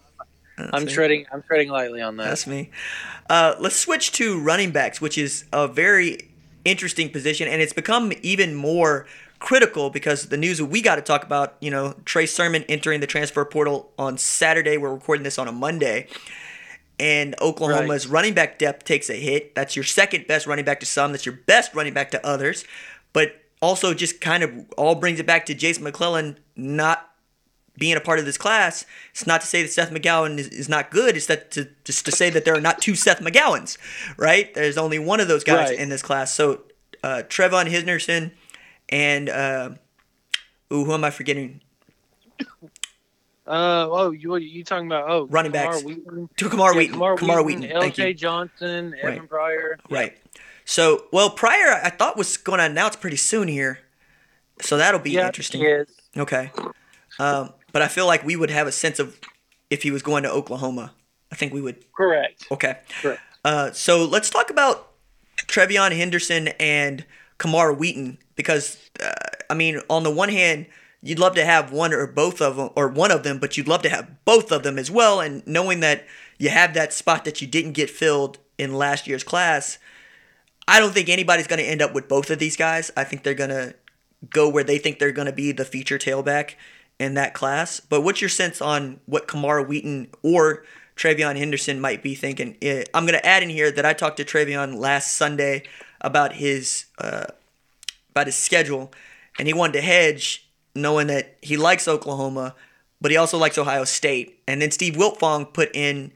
I'm, 0.59 0.71
I'm 0.73 0.87
treading. 0.87 1.27
I'm 1.33 1.43
treading 1.43 1.69
lightly 1.69 2.03
on 2.03 2.17
that. 2.17 2.25
That's 2.25 2.47
me. 2.49 2.71
Uh, 3.31 3.55
let's 3.61 3.77
switch 3.77 4.11
to 4.13 4.41
running 4.41 4.73
backs, 4.73 5.01
which 5.01 5.17
is 5.17 5.45
a 5.53 5.69
very 5.69 6.29
interesting 6.65 7.11
position, 7.11 7.47
and 7.47 7.63
it's 7.63 7.73
become 7.73 8.13
even 8.23 8.57
more 8.57 9.07
critical 9.39 9.91
because 9.91 10.29
the 10.29 10.37
news 10.37 10.61
we 10.61 10.83
got 10.83 10.97
to 10.97 11.03
talk 11.03 11.23
about. 11.23 11.55
You 11.61 11.71
know, 11.71 11.95
Trey 12.05 12.27
Sermon 12.27 12.65
entering 12.69 12.99
the 12.99 13.07
transfer 13.07 13.45
portal 13.45 13.93
on 13.97 14.19
Saturday. 14.19 14.77
We're 14.77 14.95
recording 14.95 15.23
this 15.23 15.39
on 15.39 15.47
a 15.47 15.53
Monday 15.53 16.09
and 16.99 17.35
Oklahoma's 17.41 18.07
right. 18.07 18.13
running 18.13 18.35
back 18.35 18.59
depth 18.59 18.85
takes 18.85 19.11
a 19.11 19.15
hit. 19.15 19.55
That's 19.55 19.77
your 19.77 19.85
second 19.85 20.27
best 20.27 20.47
running 20.47 20.65
back 20.65 20.81
to 20.81 20.87
some. 20.87 21.13
That's 21.13 21.27
your 21.27 21.39
best 21.47 21.75
running 21.75 21.93
back 21.93 22.11
to 22.13 22.27
others. 22.27 22.65
But 23.13 23.43
also 23.61 23.95
just 23.95 24.21
kind 24.21 24.43
of 24.43 24.53
all 24.77 24.95
brings 24.95 25.21
it 25.21 25.27
back 25.27 25.47
to 25.47 25.55
Jason 25.55 25.85
McClellan 25.85 26.39
not 26.55 27.11
being 27.79 27.97
a 27.97 28.01
part 28.01 28.19
of 28.19 28.25
this 28.25 28.39
class. 28.39 28.87
It's 29.11 29.27
not 29.27 29.41
to 29.43 29.47
say 29.47 29.63
that 29.63 29.71
Seth 29.71 29.91
McGowan 29.91 30.39
is, 30.39 30.49
is 30.49 30.69
not 30.69 30.91
good. 30.91 31.17
It's 31.17 31.27
that 31.27 31.51
to 31.53 31.69
just 31.85 32.05
to 32.07 32.13
say 32.13 32.31
that 32.31 32.45
there 32.45 32.55
are 32.55 32.61
not 32.61 32.81
two 32.81 32.95
Seth 32.95 33.21
McGowans, 33.21 33.77
right? 34.17 34.53
There's 34.55 34.79
only 34.79 34.99
one 34.99 35.21
of 35.21 35.29
those 35.29 35.45
guys 35.45 35.71
right. 35.71 35.79
in 35.79 35.89
this 35.89 36.03
class. 36.03 36.33
So 36.33 36.63
uh, 37.03 37.23
TreVeyon 37.29 37.69
Henderson 37.69 38.33
and 38.89 39.29
uh, 39.29 39.71
ooh, 40.73 40.85
who 40.85 40.95
am 40.95 41.05
I 41.05 41.11
forgetting? 41.11 41.61
Uh 43.47 43.89
oh, 43.91 44.11
you 44.11 44.37
you 44.37 44.65
talking 44.65 44.87
about? 44.87 45.09
Oh, 45.09 45.27
running 45.27 45.53
Kamar 45.53 45.73
backs. 45.73 45.85
Wheaton. 45.85 46.29
To 46.37 46.49
Kamar 46.49 46.73
yeah, 46.73 46.79
Wheaton. 46.79 46.95
Kamar, 46.95 47.17
Kamar 47.17 47.43
Wheaton. 47.45 47.63
Wheaton. 47.63 47.77
L.J. 47.77 48.15
Johnson, 48.15 48.95
Evan 49.01 49.21
right. 49.21 49.29
Pryor. 49.29 49.79
Right. 49.89 50.17
So, 50.65 51.05
well, 51.13 51.31
Pryor, 51.31 51.81
I 51.83 51.91
thought 51.91 52.17
was 52.17 52.37
going 52.37 52.59
to 52.59 52.65
announce 52.65 52.97
pretty 52.97 53.17
soon 53.17 53.47
here, 53.47 53.79
so 54.61 54.77
that'll 54.77 54.99
be 54.99 55.13
yeah, 55.13 55.29
interesting. 55.29 55.61
He 55.61 55.67
is. 55.69 55.89
Okay. 56.17 56.51
Um, 57.21 57.53
but 57.71 57.83
I 57.83 57.89
feel 57.89 58.07
like 58.07 58.25
we 58.25 58.35
would 58.35 58.51
have 58.51 58.67
a 58.67 58.73
sense 58.73 58.99
of 58.99 59.21
if 59.71 59.85
he 59.85 59.93
was 59.93 60.03
going 60.03 60.25
to 60.25 60.31
Oklahoma. 60.31 60.93
I 61.31 61.37
think 61.37 61.53
we 61.53 61.61
would. 61.61 61.85
Correct. 61.93 62.47
Okay. 62.51 62.79
Correct. 63.01 63.21
Uh, 63.45 63.71
so 63.71 64.05
let's 64.05 64.29
talk 64.29 64.51
about 64.51 64.93
TreVeyon 65.39 65.97
Henderson 65.97 66.49
and 66.59 67.05
Kamar 67.39 67.73
Wheaton 67.73 68.19
because 68.35 68.77
uh, 69.01 69.13
I 69.49 69.55
mean, 69.55 69.81
on 69.89 70.03
the 70.03 70.11
one 70.11 70.31
hand, 70.31 70.67
you'd 71.07 71.19
love 71.19 71.35
to 71.37 71.45
have 71.45 71.73
one 71.73 71.93
or 71.93 72.07
both 72.07 72.41
of 72.41 72.57
them, 72.57 72.71
or 72.75 72.89
one 72.89 73.11
of 73.11 73.23
them, 73.23 73.39
but 73.39 73.57
you'd 73.57 73.69
love 73.69 73.83
to 73.83 73.89
have 73.89 74.25
both 74.25 74.51
of 74.51 74.63
them 74.63 74.79
as 74.79 74.91
well. 74.91 75.21
And 75.21 75.47
knowing 75.47 75.81
that 75.81 76.07
you 76.39 76.49
have 76.51 76.75
that 76.75 76.93
spot 76.93 77.25
that 77.25 77.41
you 77.41 77.47
didn't 77.47 77.73
get 77.73 77.91
filled 77.91 78.39
in 78.59 78.75
last 78.75 79.07
year's 79.07 79.25
class, 79.25 79.79
I 80.69 80.81
don't 80.81 80.93
think 80.93 81.09
anybody's 81.09 81.47
going 81.47 81.61
to 81.61 81.69
end 81.69 81.83
up 81.83 81.95
with 81.95 82.09
both 82.09 82.31
of 82.31 82.39
these 82.39 82.57
guys. 82.57 82.91
I 82.97 83.05
think 83.05 83.23
they're 83.23 83.35
going 83.35 83.51
to 83.51 83.75
go 84.31 84.49
where 84.49 84.65
they 84.65 84.79
think 84.79 84.99
they're 84.99 85.13
going 85.13 85.27
to 85.27 85.33
be 85.33 85.53
the 85.53 85.65
feature 85.65 85.99
tailback 85.99 86.55
in 86.99 87.15
that 87.15 87.35
class. 87.35 87.81
But 87.81 88.01
what's 88.01 88.21
your 88.21 88.31
sense 88.31 88.61
on 88.61 89.01
what 89.07 89.29
Kamara 89.29 89.67
Wheaton 89.67 90.09
or 90.23 90.65
TreVeyon 90.97 91.37
Henderson 91.37 91.81
might 91.81 92.03
be 92.03 92.15
thinking? 92.15 92.57
I'm 92.95 93.07
going 93.07 93.19
to 93.19 93.27
add 93.27 93.43
in 93.43 93.51
here 93.51 93.71
that 93.71 93.87
I 93.87 93.93
talked 93.93 94.17
to 94.17 94.25
TreVeyon 94.25 94.77
last 94.77 95.15
Sunday 95.15 95.65
about 96.01 96.35
his 96.35 96.87
uh, 96.99 97.27
about 98.11 98.27
his 98.27 98.37
schedule, 98.37 98.93
and 99.39 99.47
he 99.47 99.53
wanted 99.53 99.75
to 99.75 99.83
hedge, 99.83 100.46
knowing 100.77 101.09
that 101.09 101.37
he 101.43 101.57
likes 101.57 101.89
Oklahoma, 101.89 102.55
but 103.01 103.11
he 103.11 103.17
also 103.17 103.39
likes 103.39 103.59
Ohio 103.59 103.85
State. 103.85 104.41
And 104.47 104.63
then 104.63 104.71
Steve 104.71 104.95
Wiltfong 104.95 105.53
put 105.53 105.75
in 105.75 106.13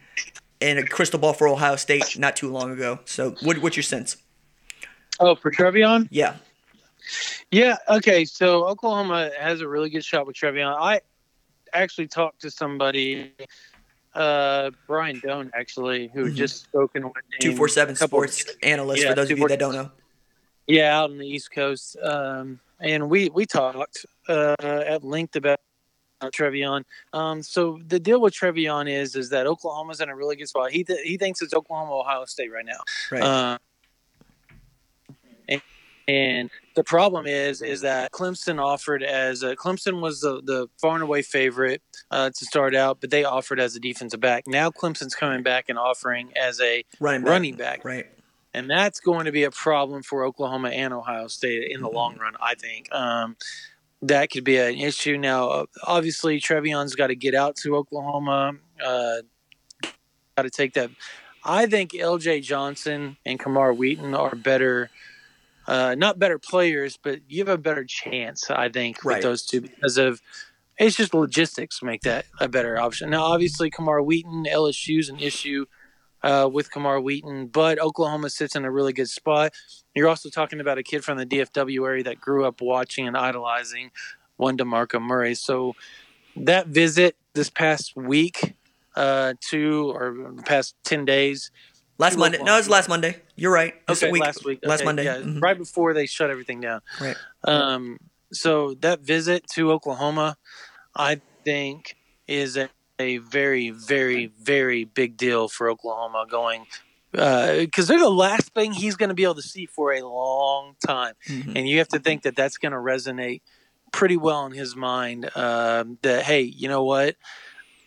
in 0.61 0.79
a 0.79 0.87
crystal 0.87 1.19
ball 1.19 1.33
for 1.33 1.49
Ohio 1.49 1.77
State 1.77 2.19
not 2.19 2.37
too 2.37 2.51
long 2.51 2.71
ago. 2.71 3.01
So, 3.07 3.35
what, 3.43 3.59
what's 3.59 3.77
your 3.77 3.83
sense? 3.83 4.17
Oh, 5.19 5.35
for 5.35 5.51
TreVeyon? 5.51 6.09
Yeah. 6.11 6.37
Yeah. 7.51 7.77
Okay. 7.89 8.25
So 8.25 8.65
Oklahoma 8.67 9.31
has 9.39 9.61
a 9.61 9.69
really 9.69 9.91
good 9.91 10.05
shot 10.05 10.27
with 10.27 10.37
TreVeyon. 10.37 10.77
I 10.79 11.01
actually 11.73 12.09
talked 12.09 12.41
to 12.43 12.51
somebody, 12.51 13.33
uh, 14.15 14.71
Brian 14.87 15.21
Dohn, 15.21 15.51
actually, 15.55 16.11
who 16.13 16.27
had 16.27 16.35
just 16.35 16.65
spoken 16.65 17.05
with 17.05 17.13
Two 17.41 17.57
four 17.57 17.69
seven 17.69 17.97
sports 17.97 18.45
analyst 18.63 19.03
yeah, 19.03 19.11
for 19.11 19.15
those 19.17 19.31
of 19.31 19.39
you 19.39 19.49
that 19.49 19.59
don't 19.59 19.75
know. 19.75 19.91
Yeah, 20.71 20.99
out 20.99 21.11
on 21.11 21.19
the 21.19 21.27
East 21.27 21.51
Coast. 21.51 21.97
Um, 22.03 22.61
and 22.81 23.11
we 23.11 23.29
we 23.31 23.47
talked 23.47 24.07
uh, 24.29 24.55
at 24.61 25.05
length 25.05 25.37
about 25.37 25.61
TreVeyon. 26.23 26.85
Um, 27.13 27.43
so 27.43 27.81
the 27.87 27.99
deal 27.99 28.21
with 28.21 28.35
TreVeyon 28.35 28.91
is 28.91 29.17
is 29.17 29.31
that 29.31 29.47
Oklahoma's 29.47 30.01
in 30.01 30.09
a 30.09 30.17
really 30.17 30.37
good 30.37 30.49
spot. 30.49 30.71
He 30.71 30.85
th- 30.85 31.01
he 31.03 31.17
thinks 31.17 31.43
it's 31.43 31.55
Oklahoma 31.55 31.99
Ohio 31.99 32.25
State 32.25 32.53
right 32.53 32.65
now. 32.65 32.81
Right. 33.11 33.23
Uh, 33.23 33.59
and, 35.49 35.63
and 36.09 36.51
the 36.77 36.85
problem 36.85 37.27
is 37.27 37.63
is 37.63 37.81
that 37.83 38.13
Clemson 38.13 38.63
offered 38.63 39.03
as 39.03 39.43
a, 39.43 39.57
Clemson 39.57 40.01
was 40.01 40.21
the, 40.21 40.43
the 40.43 40.69
far 40.81 40.95
and 40.95 41.03
away 41.03 41.23
favorite 41.23 41.83
uh, 42.11 42.31
to 42.31 42.45
start 42.45 42.75
out, 42.75 43.01
but 43.01 43.11
they 43.11 43.25
offered 43.25 43.61
as 43.61 43.77
a 43.77 43.81
defensive 43.81 44.21
back. 44.21 44.45
Now 44.47 44.71
Clemson's 44.71 45.15
coming 45.15 45.43
back 45.43 45.67
and 45.69 45.79
offering 45.79 46.33
as 46.37 46.61
a 46.61 46.85
running 47.01 47.23
back. 47.23 47.31
running 47.31 47.55
back. 47.57 47.85
Right. 47.85 48.07
And 48.53 48.69
that's 48.69 48.99
going 49.01 49.27
to 49.27 49.33
be 49.33 49.45
a 49.45 49.51
problem 49.51 50.03
for 50.03 50.25
Oklahoma 50.25 50.71
and 50.71 50.93
Ohio 50.93 51.29
State 51.29 51.71
in 51.71 51.81
the 51.81 51.89
long 51.89 52.17
run. 52.17 52.35
I 52.41 52.55
think 52.57 52.93
um, 52.93 53.37
that 54.03 54.31
could 54.31 54.45
be 54.45 54.57
an 54.57 54.77
issue. 54.77 55.17
Now, 55.17 55.67
obviously, 55.85 56.41
TreVeyon's 56.41 56.95
got 56.97 57.09
to 57.09 57.15
get 57.15 57.35
out 57.35 57.55
to 57.57 57.77
Oklahoma. 57.77 58.55
Uh, 58.85 59.17
got 60.37 60.43
to 60.43 60.51
take 60.51 60.75
that. 60.75 60.91
I 61.45 61.67
think 61.67 61.95
L.J. 61.95 62.41
Johnson 62.41 63.17
and 63.25 63.39
Kamar 63.39 63.73
Wheaton 63.73 64.15
are 64.15 64.35
better. 64.35 64.91
Uh, 65.67 65.95
not 65.97 66.19
better 66.19 66.39
players, 66.39 66.99
but 67.01 67.21
you 67.29 67.39
have 67.39 67.49
a 67.49 67.57
better 67.59 67.85
chance, 67.85 68.51
I 68.51 68.69
think, 68.69 69.05
Right. 69.05 69.17
with 69.17 69.23
those 69.23 69.47
two 69.47 69.61
because 69.61 69.97
of 69.99 70.21
it's 70.79 70.97
just 70.97 71.13
logistics 71.15 71.83
make 71.83 72.01
that 72.03 72.25
a 72.41 72.49
better 72.49 72.79
option. 72.81 73.11
Now, 73.11 73.25
obviously, 73.25 73.71
Kamar 73.71 74.03
Wheaton, 74.03 74.47
LSU's 74.51 75.09
an 75.11 75.21
issue 75.21 75.67
uh, 76.23 76.49
with 76.53 76.71
Kamar 76.71 77.01
Wheaton, 77.01 77.47
but 77.49 77.79
Oklahoma 77.81 78.31
sits 78.31 78.55
in 78.57 78.65
a 78.65 78.71
really 78.71 78.93
good 78.93 79.09
spot. 79.09 79.53
You're 79.95 80.09
also 80.09 80.29
talking 80.29 80.61
about 80.61 80.79
a 80.79 80.83
kid 80.83 81.05
from 81.05 81.19
the 81.19 81.27
DFW 81.27 81.87
area 81.87 82.05
that 82.05 82.21
grew 82.21 82.45
up 82.45 82.61
watching 82.61 83.07
and 83.09 83.17
idolizing 83.17 83.91
one 84.37 84.57
DeMarco 84.57 85.01
Murray. 85.01 85.35
So 85.35 85.75
that 86.37 86.67
visit 86.69 87.17
this 87.35 87.51
past 87.51 87.97
week, 87.97 88.55
uh, 88.97 89.35
two 89.41 89.91
or 89.95 90.33
past 90.45 90.75
ten 90.85 91.05
days, 91.05 91.51
Last 91.99 92.17
Monday. 92.17 92.39
No, 92.43 92.55
it 92.55 92.59
was 92.61 92.69
last 92.71 92.89
Monday. 92.89 93.17
You're 93.37 93.53
right. 93.53 93.75
It 93.87 93.91
okay, 93.93 94.11
week- 94.11 94.23
last 94.23 94.43
week, 94.47 94.61
Last 94.63 94.79
Okay, 94.81 94.87
Monday. 94.87 95.05
yeah, 95.05 95.19
Mhm. 95.19 95.43
right 95.43 95.59
before 95.59 95.93
they 95.93 96.07
shut 96.07 96.31
everything 96.31 96.59
down. 96.63 96.81
Right. 96.99 97.17
Um, 97.45 97.99
so 98.33 98.73
that 98.81 99.01
visit 99.01 99.47
to 99.55 99.71
Oklahoma, 99.71 100.39
I 100.97 101.21
think, 101.45 101.97
is 102.27 102.57
a, 102.57 102.71
a 103.01 103.17
very, 103.19 103.71
very, 103.71 104.27
very 104.41 104.85
big 104.85 105.17
deal 105.17 105.49
for 105.49 105.69
Oklahoma 105.69 106.27
going 106.31 106.67
because 107.13 107.89
they're 107.89 107.99
the 107.99 108.09
last 108.09 108.55
thing 108.55 108.73
he's 108.73 108.95
going 108.95 109.09
to 109.09 109.15
be 109.17 109.25
able 109.25 109.35
to 109.35 109.43
see 109.43 109.67
for 109.67 109.93
a 109.93 110.03
long 110.03 110.77
time, 110.87 111.15
Mhm. 111.27 111.57
and 111.57 111.69
you 111.69 111.79
have 111.79 111.89
to 111.89 111.99
think 111.99 112.23
that 112.23 112.37
that's 112.37 112.57
going 112.57 112.71
to 112.73 112.79
resonate 112.79 113.41
pretty 113.93 114.17
well 114.17 114.47
in 114.47 114.53
his 114.53 114.77
mind. 114.77 115.29
Um, 115.37 115.99
that 116.03 116.23
hey, 116.25 116.43
you 116.43 116.69
know 116.69 116.85
what? 116.85 117.17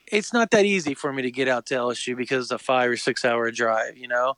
It's 0.08 0.34
not 0.34 0.51
that 0.51 0.65
easy 0.65 0.93
for 0.93 1.13
me 1.13 1.22
to 1.22 1.32
get 1.32 1.48
out 1.48 1.65
to 1.67 1.75
LSU 1.75 2.15
because 2.17 2.46
it's 2.46 2.51
a 2.51 2.58
five 2.58 2.89
or 2.91 2.98
six 2.98 3.24
hour 3.24 3.50
drive. 3.51 3.96
You 3.98 4.10
know, 4.10 4.36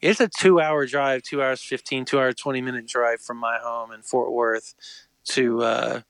it's 0.00 0.20
a 0.20 0.28
two 0.28 0.60
hour 0.60 0.86
drive, 0.86 1.22
two 1.22 1.42
hours 1.42 1.60
15, 1.62 2.06
two 2.06 2.18
hour 2.18 2.32
20 2.32 2.62
minute 2.62 2.86
drive 2.86 3.20
from 3.20 3.36
my 3.36 3.58
home 3.62 3.92
in 3.92 4.00
Fort 4.02 4.32
Worth 4.32 4.74
to, 5.30 5.62
uh, 5.62 6.00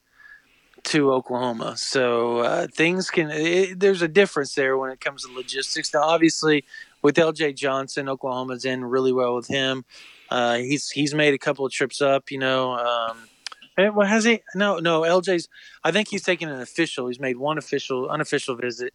to 0.85 1.13
Oklahoma. 1.13 1.77
So, 1.77 2.39
uh, 2.39 2.67
things 2.73 3.11
can, 3.11 3.31
it, 3.31 3.81
there's 3.81 4.03
a 4.03 4.09
difference 4.09 4.55
there 4.55 4.77
when 4.77 4.91
it 4.91 5.01
comes 5.01 5.25
to 5.25 5.33
logistics. 5.33 5.93
Now, 5.93 6.03
obviously 6.03 6.65
with 7.03 7.17
LJ 7.17 7.57
Johnson, 7.57 8.09
Oklahoma's 8.09 8.65
in 8.65 8.85
really 8.85 9.13
well 9.13 9.35
with 9.35 9.49
him. 9.49 9.85
Uh, 10.31 10.57
he's, 10.57 10.91
he's 10.91 11.15
made 11.15 11.35
a 11.35 11.39
couple 11.39 11.67
of 11.67 11.73
trips 11.73 12.01
up, 12.01 12.31
you 12.31 12.39
know, 12.39 12.73
um, 12.73 13.29
what 13.77 14.07
has 14.09 14.25
he? 14.25 14.41
No, 14.55 14.79
no. 14.79 15.03
LJ's. 15.03 15.49
I 15.83 15.91
think 15.91 16.09
he's 16.09 16.23
taken 16.23 16.49
an 16.49 16.61
official. 16.61 17.09
He's 17.09 17.21
made 17.21 17.37
one 17.37 17.59
official, 17.59 18.09
unofficial 18.09 18.55
visit, 18.55 18.95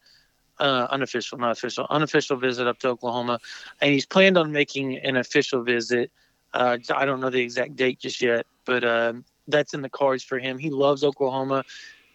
uh, 0.59 0.87
unofficial, 0.89 1.37
not 1.37 1.51
official, 1.51 1.85
unofficial 1.89 2.37
visit 2.37 2.67
up 2.67 2.79
to 2.79 2.89
Oklahoma, 2.89 3.39
and 3.81 3.91
he's 3.91 4.05
planned 4.05 4.37
on 4.37 4.51
making 4.51 4.97
an 4.97 5.17
official 5.17 5.63
visit. 5.63 6.11
Uh, 6.53 6.77
I 6.95 7.05
don't 7.05 7.19
know 7.19 7.29
the 7.29 7.41
exact 7.41 7.75
date 7.75 7.99
just 7.99 8.21
yet, 8.21 8.45
but 8.65 8.83
um, 8.83 9.25
that's 9.51 9.73
in 9.73 9.81
the 9.81 9.89
cards 9.89 10.23
for 10.23 10.39
him. 10.39 10.57
He 10.57 10.69
loves 10.69 11.03
Oklahoma. 11.03 11.63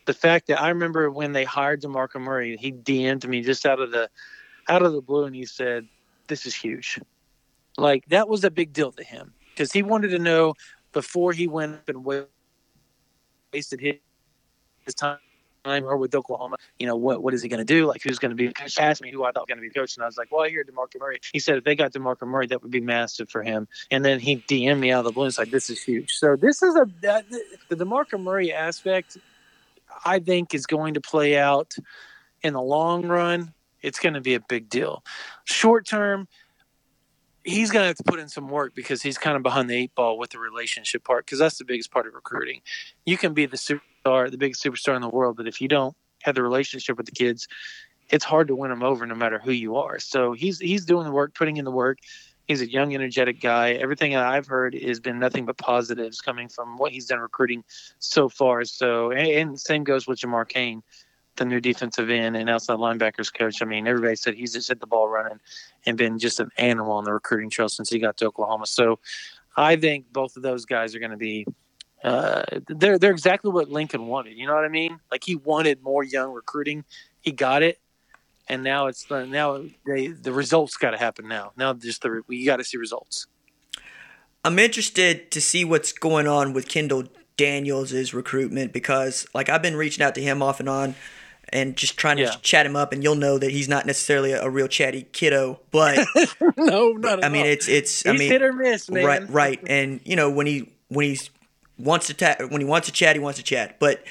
The 0.06 0.14
fact 0.14 0.48
that 0.48 0.60
I 0.60 0.68
remember 0.68 1.10
when 1.10 1.32
they 1.32 1.44
hired 1.44 1.82
Demarco 1.82 2.20
Murray, 2.20 2.56
he 2.56 2.72
DM'd 2.72 3.26
me 3.28 3.42
just 3.42 3.64
out 3.66 3.80
of 3.80 3.90
the 3.90 4.08
out 4.68 4.82
of 4.82 4.92
the 4.92 5.00
blue, 5.00 5.24
and 5.24 5.34
he 5.34 5.46
said, 5.46 5.86
"This 6.28 6.46
is 6.46 6.54
huge." 6.54 7.00
Like 7.76 8.04
that 8.06 8.28
was 8.28 8.44
a 8.44 8.50
big 8.50 8.72
deal 8.72 8.92
to 8.92 9.04
him 9.04 9.34
because 9.50 9.72
he 9.72 9.82
wanted 9.82 10.08
to 10.08 10.18
know 10.18 10.54
before 10.92 11.32
he 11.32 11.48
went 11.48 11.74
up 11.74 11.88
and 11.88 12.04
wasted 12.04 13.80
his, 13.80 13.96
his 14.84 14.94
time 14.94 15.18
or 15.64 15.96
with 15.96 16.14
Oklahoma. 16.14 16.56
You 16.78 16.86
know 16.86 16.96
what? 16.96 17.22
What 17.22 17.34
is 17.34 17.42
he 17.42 17.48
going 17.48 17.58
to 17.58 17.64
do? 17.64 17.86
Like 17.86 18.02
who's 18.02 18.18
going 18.18 18.30
to 18.30 18.36
be? 18.36 18.46
He 18.46 18.80
asked 18.80 19.02
me 19.02 19.10
who 19.10 19.24
I 19.24 19.32
thought 19.32 19.42
was 19.42 19.48
going 19.48 19.58
to 19.58 19.62
be 19.62 19.68
the 19.68 19.74
coach, 19.74 19.96
and 19.96 20.02
I 20.02 20.06
was 20.06 20.16
like, 20.16 20.30
"Well, 20.30 20.42
I 20.42 20.48
hear 20.50 20.64
Demarco 20.64 21.00
Murray." 21.00 21.20
He 21.32 21.38
said 21.38 21.56
if 21.56 21.64
they 21.64 21.74
got 21.74 21.92
Demarco 21.92 22.26
Murray, 22.26 22.46
that 22.48 22.62
would 22.62 22.70
be 22.70 22.80
massive 22.80 23.28
for 23.30 23.42
him. 23.42 23.68
And 23.90 24.04
then 24.04 24.20
he 24.20 24.36
DM'd 24.36 24.80
me 24.80 24.90
out 24.90 25.00
of 25.00 25.04
the 25.06 25.12
blue. 25.12 25.26
It's 25.26 25.38
like 25.38 25.50
this 25.50 25.70
is 25.70 25.82
huge. 25.82 26.12
So 26.12 26.36
this 26.36 26.62
is 26.62 26.74
a 26.76 26.86
that, 27.02 27.24
the 27.68 27.76
Demarco 27.76 28.20
Murray 28.20 28.52
aspect. 28.52 29.18
I 30.04 30.18
think 30.18 30.54
is 30.54 30.66
going 30.66 30.94
to 30.94 31.00
play 31.00 31.38
out 31.38 31.74
in 32.42 32.52
the 32.52 32.60
long 32.60 33.06
run. 33.06 33.54
It's 33.82 33.98
going 33.98 34.14
to 34.14 34.20
be 34.20 34.34
a 34.34 34.40
big 34.40 34.68
deal. 34.68 35.04
Short 35.44 35.86
term, 35.86 36.26
he's 37.44 37.70
going 37.70 37.82
to 37.82 37.88
have 37.88 37.96
to 37.96 38.04
put 38.04 38.18
in 38.18 38.28
some 38.28 38.48
work 38.48 38.74
because 38.74 39.02
he's 39.02 39.18
kind 39.18 39.36
of 39.36 39.42
behind 39.42 39.68
the 39.68 39.76
eight 39.76 39.94
ball 39.94 40.18
with 40.18 40.30
the 40.30 40.38
relationship 40.38 41.04
part 41.04 41.26
because 41.26 41.38
that's 41.38 41.58
the 41.58 41.64
biggest 41.64 41.90
part 41.90 42.06
of 42.06 42.14
recruiting. 42.14 42.62
You 43.04 43.18
can 43.18 43.34
be 43.34 43.46
the 43.46 43.58
superstar, 44.04 44.30
the 44.30 44.38
biggest 44.38 44.62
superstar 44.64 44.96
in 44.96 45.02
the 45.02 45.08
world, 45.08 45.36
but 45.36 45.46
if 45.46 45.60
you 45.60 45.68
don't 45.68 45.96
have 46.22 46.34
the 46.34 46.42
relationship 46.42 46.96
with 46.96 47.06
the 47.06 47.12
kids, 47.12 47.48
it's 48.10 48.24
hard 48.24 48.48
to 48.48 48.56
win 48.56 48.70
them 48.70 48.82
over 48.82 49.06
no 49.06 49.14
matter 49.14 49.38
who 49.38 49.52
you 49.52 49.76
are. 49.76 49.98
So 49.98 50.32
he's 50.32 50.58
he's 50.58 50.84
doing 50.84 51.04
the 51.04 51.12
work, 51.12 51.34
putting 51.34 51.56
in 51.56 51.64
the 51.64 51.70
work. 51.70 51.98
He's 52.46 52.60
a 52.60 52.70
young, 52.70 52.94
energetic 52.94 53.40
guy. 53.40 53.72
Everything 53.72 54.12
that 54.12 54.26
I've 54.26 54.46
heard 54.46 54.74
has 54.74 55.00
been 55.00 55.18
nothing 55.18 55.46
but 55.46 55.56
positives 55.56 56.20
coming 56.20 56.48
from 56.48 56.76
what 56.76 56.92
he's 56.92 57.06
done 57.06 57.20
recruiting 57.20 57.64
so 57.98 58.28
far. 58.28 58.64
So, 58.66 59.12
and, 59.12 59.28
and 59.28 59.60
same 59.60 59.82
goes 59.82 60.06
with 60.06 60.18
Jamar 60.18 60.46
Cain, 60.46 60.82
the 61.36 61.46
new 61.46 61.58
defensive 61.58 62.10
end 62.10 62.36
and 62.36 62.50
outside 62.50 62.76
linebackers 62.76 63.32
coach. 63.32 63.62
I 63.62 63.64
mean, 63.64 63.86
everybody 63.86 64.16
said 64.16 64.34
he's 64.34 64.52
just 64.52 64.68
hit 64.68 64.78
the 64.78 64.86
ball 64.86 65.08
running 65.08 65.40
and 65.86 65.96
been 65.96 66.18
just 66.18 66.38
an 66.38 66.50
animal 66.58 66.92
on 66.92 67.04
the 67.04 67.14
recruiting 67.14 67.48
trail 67.48 67.70
since 67.70 67.88
he 67.88 67.98
got 67.98 68.18
to 68.18 68.26
Oklahoma. 68.26 68.66
So, 68.66 68.98
I 69.56 69.76
think 69.76 70.12
both 70.12 70.36
of 70.36 70.42
those 70.42 70.66
guys 70.66 70.94
are 70.94 70.98
going 70.98 71.12
to 71.12 71.16
be. 71.16 71.46
Uh, 72.04 72.42
they're 72.68 72.98
they're 72.98 73.10
exactly 73.12 73.50
what 73.50 73.70
Lincoln 73.70 74.06
wanted. 74.06 74.36
You 74.36 74.46
know 74.46 74.54
what 74.54 74.64
I 74.64 74.68
mean? 74.68 75.00
Like 75.10 75.24
he 75.24 75.36
wanted 75.36 75.82
more 75.82 76.04
young 76.04 76.32
recruiting. 76.32 76.84
He 77.22 77.32
got 77.32 77.62
it, 77.62 77.78
and 78.46 78.62
now 78.62 78.86
it's 78.88 79.04
the 79.04 79.26
now 79.26 79.64
they 79.86 80.08
the 80.08 80.32
results 80.32 80.76
got 80.76 80.90
to 80.90 80.98
happen 80.98 81.26
now. 81.28 81.52
Now 81.56 81.72
just 81.72 82.02
the 82.02 82.20
we 82.26 82.44
got 82.44 82.56
to 82.58 82.64
see 82.64 82.76
results. 82.76 83.26
I'm 84.44 84.58
interested 84.58 85.30
to 85.30 85.40
see 85.40 85.64
what's 85.64 85.92
going 85.92 86.28
on 86.28 86.52
with 86.52 86.68
Kendall 86.68 87.04
Daniels' 87.38 88.12
recruitment 88.12 88.74
because, 88.74 89.26
like, 89.34 89.48
I've 89.48 89.62
been 89.62 89.74
reaching 89.76 90.04
out 90.04 90.14
to 90.16 90.20
him 90.22 90.42
off 90.42 90.60
and 90.60 90.68
on, 90.68 90.94
and 91.48 91.74
just 91.76 91.96
trying 91.96 92.18
to 92.18 92.24
Yeah. 92.24 92.36
chat 92.42 92.66
him 92.66 92.76
up, 92.76 92.92
and 92.92 93.02
you'll 93.02 93.14
know 93.14 93.38
that 93.38 93.50
he's 93.50 93.68
not 93.68 93.86
necessarily 93.86 94.32
a, 94.32 94.42
a 94.42 94.50
real 94.50 94.68
chatty 94.68 95.06
kiddo. 95.12 95.60
But 95.70 96.06
no, 96.58 96.92
not 96.92 97.20
at 97.20 97.24
I 97.24 97.28
mean, 97.30 97.46
it's 97.46 97.66
it's 97.68 98.02
He's 98.02 98.10
I 98.12 98.16
mean, 98.18 98.30
hit 98.30 98.42
or 98.42 98.52
miss, 98.52 98.90
man. 98.90 99.04
right, 99.06 99.30
right, 99.30 99.60
and 99.66 100.00
you 100.04 100.14
know 100.16 100.28
when 100.30 100.46
he 100.46 100.70
when 100.88 101.06
he's 101.06 101.30
wants 101.78 102.06
to 102.08 102.14
ta- 102.14 102.36
when 102.48 102.60
he 102.60 102.66
wants 102.66 102.86
to 102.88 102.92
chat, 102.92 103.16
he 103.16 103.20
wants 103.20 103.38
to 103.38 103.44
chat. 103.44 103.78
But 103.78 104.04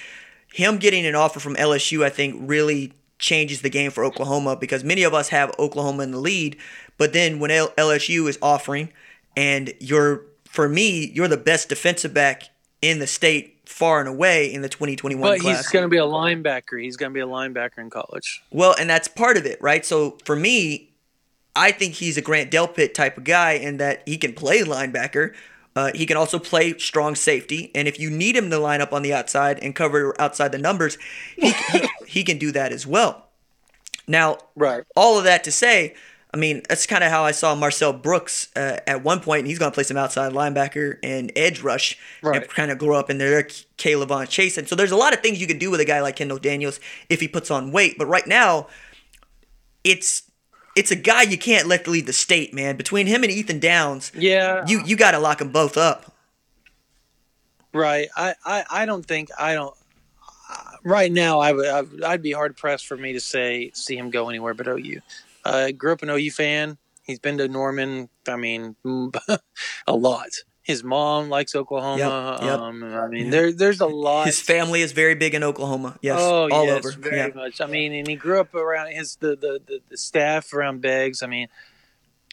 him 0.53 0.77
getting 0.77 1.05
an 1.05 1.15
offer 1.15 1.39
from 1.39 1.55
LSU, 1.55 2.03
I 2.03 2.09
think, 2.09 2.35
really 2.39 2.93
changes 3.19 3.61
the 3.61 3.69
game 3.69 3.91
for 3.91 4.03
Oklahoma 4.03 4.55
because 4.55 4.83
many 4.83 5.03
of 5.03 5.13
us 5.13 5.29
have 5.29 5.51
Oklahoma 5.57 6.03
in 6.03 6.11
the 6.11 6.19
lead. 6.19 6.57
But 6.97 7.13
then 7.13 7.39
when 7.39 7.51
L- 7.51 7.73
LSU 7.77 8.27
is 8.27 8.37
offering, 8.41 8.89
and 9.35 9.73
you're 9.79 10.25
for 10.45 10.69
me, 10.69 11.09
you're 11.13 11.27
the 11.27 11.37
best 11.37 11.69
defensive 11.69 12.13
back 12.13 12.43
in 12.81 12.99
the 12.99 13.07
state 13.07 13.49
far 13.65 13.99
and 13.99 14.07
away 14.09 14.53
in 14.53 14.61
the 14.61 14.69
2021 14.69 15.21
But 15.21 15.39
class. 15.39 15.57
he's 15.57 15.67
going 15.69 15.83
to 15.83 15.89
be 15.89 15.97
a 15.97 16.01
linebacker. 16.01 16.79
He's 16.81 16.97
going 16.97 17.11
to 17.11 17.13
be 17.13 17.21
a 17.21 17.25
linebacker 17.27 17.79
in 17.79 17.89
college. 17.89 18.43
Well, 18.51 18.75
and 18.77 18.89
that's 18.89 19.07
part 19.07 19.37
of 19.37 19.45
it, 19.45 19.59
right? 19.61 19.83
So 19.85 20.17
for 20.25 20.35
me, 20.35 20.91
I 21.55 21.71
think 21.71 21.95
he's 21.95 22.17
a 22.17 22.21
Grant 22.21 22.51
Delpit 22.51 22.93
type 22.93 23.17
of 23.17 23.23
guy 23.23 23.53
in 23.53 23.77
that 23.77 24.03
he 24.05 24.17
can 24.17 24.33
play 24.33 24.61
linebacker. 24.61 25.33
Uh, 25.75 25.91
he 25.95 26.05
can 26.05 26.17
also 26.17 26.37
play 26.37 26.77
strong 26.77 27.15
safety, 27.15 27.71
and 27.73 27.87
if 27.87 27.99
you 27.99 28.09
need 28.09 28.35
him 28.35 28.49
to 28.49 28.59
line 28.59 28.81
up 28.81 28.93
on 28.93 29.01
the 29.01 29.13
outside 29.13 29.57
and 29.59 29.75
cover 29.75 30.13
outside 30.21 30.51
the 30.51 30.57
numbers, 30.57 30.97
he, 31.35 31.51
he, 31.71 31.89
he 32.07 32.23
can 32.23 32.37
do 32.37 32.51
that 32.51 32.71
as 32.71 32.85
well. 32.85 33.25
Now, 34.07 34.37
Right. 34.55 34.83
all 34.95 35.17
of 35.17 35.23
that 35.23 35.43
to 35.45 35.51
say, 35.51 35.95
I 36.33 36.37
mean, 36.37 36.63
that's 36.67 36.87
kind 36.87 37.03
of 37.03 37.11
how 37.11 37.23
I 37.23 37.31
saw 37.31 37.53
Marcel 37.53 37.93
Brooks 37.93 38.49
uh, 38.55 38.79
at 38.87 39.03
one 39.03 39.19
point, 39.19 39.39
and 39.39 39.47
he's 39.47 39.59
going 39.59 39.71
to 39.71 39.73
play 39.73 39.83
some 39.83 39.97
outside 39.97 40.33
linebacker 40.33 40.97
and 41.03 41.31
edge 41.35 41.61
rush 41.61 41.97
and 42.23 42.47
kind 42.49 42.71
of 42.71 42.79
grow 42.79 42.97
up 42.97 43.11
in 43.11 43.19
there. 43.19 43.47
Caleb 43.77 44.09
Von 44.09 44.25
Chase. 44.25 44.57
And 44.57 44.67
so 44.67 44.75
there's 44.75 44.91
a 44.91 44.95
lot 44.95 45.13
of 45.13 45.19
things 45.19 45.39
you 45.39 45.45
can 45.45 45.59
do 45.59 45.69
with 45.69 45.79
a 45.79 45.85
guy 45.85 46.01
like 46.01 46.15
Kendall 46.15 46.39
Daniels 46.39 46.79
if 47.07 47.19
he 47.21 47.27
puts 47.27 47.51
on 47.51 47.71
weight. 47.71 47.99
But 47.99 48.07
right 48.07 48.25
now, 48.25 48.67
it's 49.83 50.23
it's 50.75 50.91
a 50.91 50.95
guy 50.95 51.21
you 51.23 51.37
can't 51.37 51.67
let 51.67 51.87
lead 51.87 52.05
the 52.05 52.13
state, 52.13 52.53
man. 52.53 52.75
Between 52.77 53.07
him 53.07 53.23
and 53.23 53.31
Ethan 53.31 53.59
Downs, 53.59 54.11
Yeah. 54.15 54.63
you 54.67 54.81
you 54.85 54.95
got 54.95 55.11
to 55.11 55.19
lock 55.19 55.39
them 55.39 55.51
both 55.51 55.77
up. 55.77 56.11
Right. 57.73 58.07
I, 58.15 58.35
I, 58.45 58.63
I 58.69 58.85
don't 58.85 59.05
think 59.05 59.29
I 59.37 59.53
don't. 59.53 59.73
Uh, 60.49 60.71
right 60.83 61.11
now, 61.11 61.39
I 61.39 61.51
would 61.53 62.03
I'd 62.03 62.21
be 62.21 62.31
hard 62.31 62.55
pressed 62.55 62.85
for 62.87 62.95
me 62.97 63.13
to 63.13 63.19
say 63.19 63.71
see 63.73 63.97
him 63.97 64.09
go 64.09 64.29
anywhere 64.29 64.53
but 64.53 64.67
OU. 64.67 64.99
Uh, 65.45 65.71
grew 65.71 65.91
up 65.93 66.03
an 66.03 66.09
OU 66.09 66.31
fan. 66.31 66.77
He's 67.03 67.19
been 67.19 67.37
to 67.39 67.47
Norman. 67.47 68.09
I 68.27 68.35
mean, 68.35 68.75
a 69.87 69.93
lot. 69.95 70.29
His 70.63 70.81
mom 70.83 71.27
likes 71.29 71.55
Oklahoma. 71.55 72.37
Yep, 72.39 72.47
yep. 72.47 72.59
Um, 72.59 72.83
I 72.85 73.07
mean, 73.07 73.29
there 73.29 73.51
there's 73.51 73.81
a 73.81 73.85
lot. 73.85 74.25
His 74.27 74.39
family 74.39 74.81
is 74.81 74.93
very 74.93 75.13
big 75.13 75.33
in 75.35 75.43
Oklahoma. 75.43 75.97
Yes, 76.01 76.17
oh 76.21 76.49
all 76.49 76.65
yes, 76.65 76.85
over. 76.85 76.91
very 76.97 77.17
Yeah. 77.17 77.27
much. 77.35 77.59
I 77.59 77.65
mean, 77.65 77.93
and 77.93 78.07
he 78.07 78.15
grew 78.15 78.39
up 78.39 78.55
around 78.55 78.91
his 78.93 79.17
the 79.17 79.35
the, 79.35 79.61
the, 79.65 79.79
the 79.89 79.97
staff 79.97 80.53
around 80.53 80.81
Beggs. 80.81 81.21
I 81.21 81.27
mean, 81.27 81.49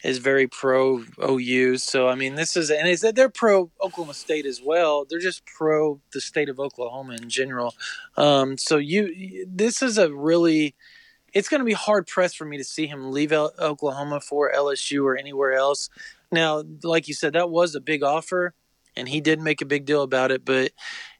is 0.04 0.18
very 0.18 0.46
pro 0.46 1.02
OU. 1.28 1.78
So 1.78 2.08
I 2.08 2.14
mean, 2.14 2.36
this 2.36 2.56
is 2.56 2.70
and 2.70 2.86
is 2.88 3.00
that 3.00 3.16
they're 3.16 3.28
pro 3.28 3.70
Oklahoma 3.82 4.14
State 4.14 4.46
as 4.46 4.62
well. 4.64 5.04
They're 5.10 5.18
just 5.18 5.44
pro 5.44 6.00
the 6.12 6.20
state 6.20 6.48
of 6.48 6.60
Oklahoma 6.60 7.14
in 7.20 7.28
general. 7.28 7.74
Um, 8.16 8.56
so 8.58 8.76
you, 8.76 9.44
this 9.48 9.82
is 9.82 9.98
a 9.98 10.12
really, 10.14 10.76
it's 11.34 11.48
going 11.48 11.60
to 11.60 11.64
be 11.64 11.72
hard 11.72 12.06
pressed 12.06 12.36
for 12.38 12.44
me 12.44 12.58
to 12.58 12.64
see 12.64 12.86
him 12.86 13.10
leave 13.10 13.32
L- 13.32 13.52
Oklahoma 13.58 14.20
for 14.20 14.52
LSU 14.54 15.02
or 15.04 15.16
anywhere 15.16 15.52
else. 15.54 15.90
Now, 16.32 16.62
like 16.82 17.08
you 17.08 17.14
said, 17.14 17.32
that 17.32 17.50
was 17.50 17.74
a 17.74 17.80
big 17.80 18.02
offer, 18.02 18.54
and 18.96 19.08
he 19.08 19.20
did 19.20 19.40
make 19.40 19.60
a 19.60 19.66
big 19.66 19.84
deal 19.84 20.02
about 20.02 20.30
it, 20.30 20.44
but. 20.44 20.72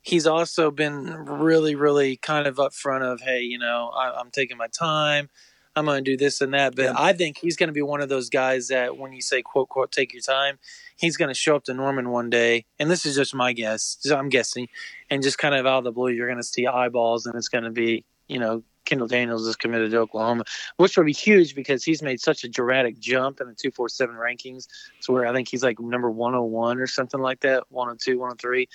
He's 0.02 0.26
also 0.26 0.71
been 0.71 1.05
really, 1.26 1.75
really 1.75 2.17
kind 2.17 2.47
of 2.47 2.57
upfront 2.57 3.02
of, 3.02 3.21
hey, 3.21 3.43
you 3.43 3.59
know, 3.59 3.90
I, 3.95 4.19
I'm 4.19 4.31
taking 4.31 4.57
my 4.57 4.69
time. 4.69 5.29
I'm 5.76 5.85
going 5.85 6.02
to 6.02 6.11
do 6.11 6.17
this 6.17 6.40
and 6.40 6.55
that. 6.55 6.75
But 6.75 6.85
Yeah. 6.87 6.95
I 6.97 7.12
think 7.12 7.38
he's 7.38 7.57
going 7.57 7.69
to 7.69 7.73
be 7.73 7.83
one 7.83 8.00
of 8.00 8.09
those 8.09 8.29
guys 8.29 8.69
that 8.69 8.97
when 8.97 9.12
you 9.12 9.21
say, 9.21 9.43
quote, 9.43 9.69
quote, 9.69 9.93
take 9.93 10.12
your 10.12 10.23
time, 10.23 10.59
he's 10.97 11.17
going 11.17 11.29
to 11.29 11.35
show 11.35 11.55
up 11.55 11.64
to 11.64 11.75
Norman 11.75 12.11
one 12.11 12.31
day. 12.31 12.64
And 12.79 12.90
this 12.90 13.07
is 13.07 13.14
just 13.14 13.35
my 13.35 13.53
guess. 13.53 13.99
so 14.01 14.16
I'm 14.16 14.29
guessing. 14.29 14.68
And 15.11 15.23
just 15.23 15.38
kind 15.38 15.55
of 15.55 15.66
out 15.66 15.79
of 15.79 15.85
the 15.85 15.92
blue, 15.92 16.11
you're 16.11 16.27
going 16.29 16.40
to 16.40 16.44
see 16.44 16.66
eyeballs 16.66 17.27
and 17.27 17.35
it's 17.35 17.49
going 17.49 17.64
to 17.64 17.70
be, 17.70 18.05
you 18.27 18.38
know, 18.38 18.62
Kendall 18.90 19.07
Daniels 19.07 19.46
is 19.46 19.55
committed 19.55 19.92
to 19.92 19.98
Oklahoma, 19.98 20.44
which 20.76 20.96
will 20.96 21.05
be 21.05 21.12
huge 21.12 21.55
because 21.55 21.85
he's 21.85 22.03
made 22.03 22.20
such 22.20 22.42
a 22.42 22.48
dramatic 22.48 22.98
jump 22.98 23.40
in 23.40 23.46
the 23.46 23.55
247 23.55 24.16
rankings 24.16 24.66
to 25.03 25.12
where 25.12 25.26
I 25.26 25.33
think 25.33 25.48
he's 25.48 25.62
like 25.62 25.79
number 25.79 26.11
101 26.11 26.79
or 26.79 26.88
something 26.88 27.20
like 27.20 27.40
that, 27.40 27.62
102, 27.70 28.18
103 28.18 28.68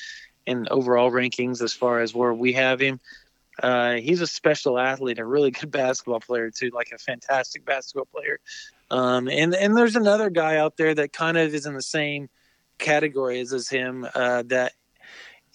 in 0.46 0.68
overall 0.72 1.12
rankings 1.12 1.62
as 1.62 1.74
far 1.74 2.00
as 2.00 2.16
where 2.16 2.34
we 2.34 2.54
have 2.54 2.80
him. 2.80 3.02
Uh, 3.62 3.96
he's 3.96 4.22
a 4.22 4.28
special 4.28 4.80
athlete, 4.80 5.20
a 5.20 5.26
really 5.26 5.52
good 5.52 5.72
basketball 5.84 6.22
player 6.22 6.50
too, 6.50 6.70
like 6.74 6.92
a 6.94 6.98
fantastic 6.98 7.66
basketball 7.66 8.06
player. 8.06 8.40
Um, 8.90 9.28
and 9.28 9.54
and 9.54 9.76
there's 9.76 9.98
another 9.98 10.30
guy 10.30 10.58
out 10.58 10.78
there 10.78 10.96
that 10.96 11.12
kind 11.12 11.38
of 11.38 11.54
is 11.54 11.66
in 11.66 11.74
the 11.74 11.82
same 11.82 12.30
category 12.78 13.42
as, 13.42 13.52
as 13.52 13.68
him 13.68 14.08
uh, 14.16 14.44
that 14.48 14.74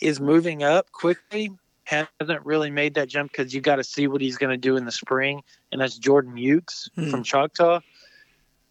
is 0.03 0.20
moving 0.20 0.62
up 0.62 0.92
quickly. 0.92 1.51
Hasn't 1.90 2.46
really 2.46 2.70
made 2.70 2.94
that 2.94 3.09
jump 3.09 3.33
because 3.33 3.53
you 3.55 3.61
got 3.61 3.76
to 3.76 3.85
see 3.85 4.07
what 4.07 4.20
he's 4.20 4.38
going 4.38 4.50
to 4.50 4.57
do 4.57 4.76
in 4.76 4.85
the 4.85 4.92
spring, 4.92 5.42
and 5.72 5.81
that's 5.81 5.98
Jordan 5.98 6.35
Mukes 6.35 6.88
Hmm. 6.94 7.11
from 7.11 7.22
Choctaw. 7.22 7.81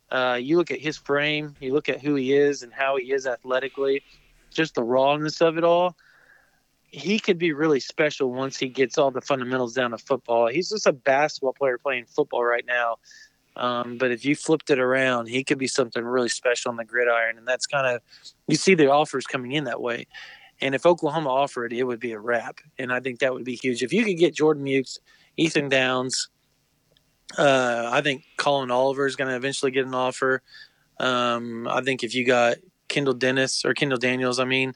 Uh, 0.10 0.40
you 0.42 0.58
look 0.58 0.72
at 0.72 0.80
his 0.80 0.98
frame, 0.98 1.56
you 1.60 1.74
look 1.74 1.90
at 1.90 2.02
who 2.02 2.16
he 2.16 2.34
is 2.34 2.64
and 2.64 2.74
how 2.74 2.98
he 2.98 3.12
is 3.12 3.28
athletically, 3.28 4.02
just 4.52 4.74
the 4.74 4.84
rawness 4.84 5.42
of 5.42 5.58
it 5.58 5.64
all 5.64 5.96
he 6.92 7.20
could 7.20 7.38
be 7.38 7.54
really 7.54 7.80
special 7.80 8.32
once 8.32 8.58
he 8.58 8.68
gets 8.68 8.98
all 8.98 9.12
the 9.12 9.22
fundamentals 9.22 9.74
down 9.74 9.92
to 9.92 9.98
football. 9.98 10.48
He's 10.48 10.70
just 10.70 10.88
a 10.88 10.92
basketball 10.94 11.54
player 11.54 11.78
playing 11.78 12.06
football 12.06 12.44
right 12.44 12.66
now. 12.66 12.98
Um, 13.56 13.98
but 13.98 14.12
if 14.12 14.26
you 14.26 14.36
flipped 14.36 14.70
it 14.70 14.80
around, 14.80 15.28
he 15.28 15.44
could 15.44 15.58
be 15.58 15.68
something 15.68 16.04
really 16.04 16.30
special 16.30 16.70
on 16.70 16.78
the 16.78 16.86
gridiron. 16.86 17.38
And 17.38 17.48
that's 17.48 17.68
kind 17.68 17.86
of, 17.86 18.02
you 18.48 18.56
see 18.56 18.74
the 18.74 18.90
offers 18.90 19.26
coming 19.28 19.52
in 19.52 19.66
that 19.66 19.82
way. 19.82 20.08
And 20.62 20.76
if 20.76 20.86
Oklahoma 20.86 21.30
offered, 21.30 21.74
it 21.74 21.84
would 21.84 22.00
be 22.00 22.12
a 22.12 22.20
wrap. 22.20 22.60
And 22.78 22.92
I 22.92 23.00
think 23.00 23.20
that 23.20 23.34
would 23.34 23.46
be 23.46 23.56
huge. 23.56 23.84
If 23.84 23.94
you 23.94 24.04
could 24.04 24.18
get 24.18 24.36
Jordan 24.36 24.64
Mukes, 24.64 25.00
Ethan 25.38 25.70
Downs, 25.70 26.30
uh, 27.38 27.90
I 27.92 28.02
think 28.02 28.24
Collin 28.38 28.72
Oliver 28.72 29.06
is 29.06 29.16
going 29.16 29.30
to 29.30 29.36
eventually 29.36 29.72
get 29.72 29.86
an 29.86 29.94
offer. 29.94 30.42
Um, 31.00 31.68
I 31.68 31.82
think 31.82 32.04
if 32.04 32.14
you 32.14 32.26
got 32.26 32.58
Kendall 32.88 33.14
Dennis 33.14 33.64
or 33.64 33.74
Kendall 33.74 34.00
Daniels, 34.00 34.40
I 34.40 34.46
mean, 34.46 34.74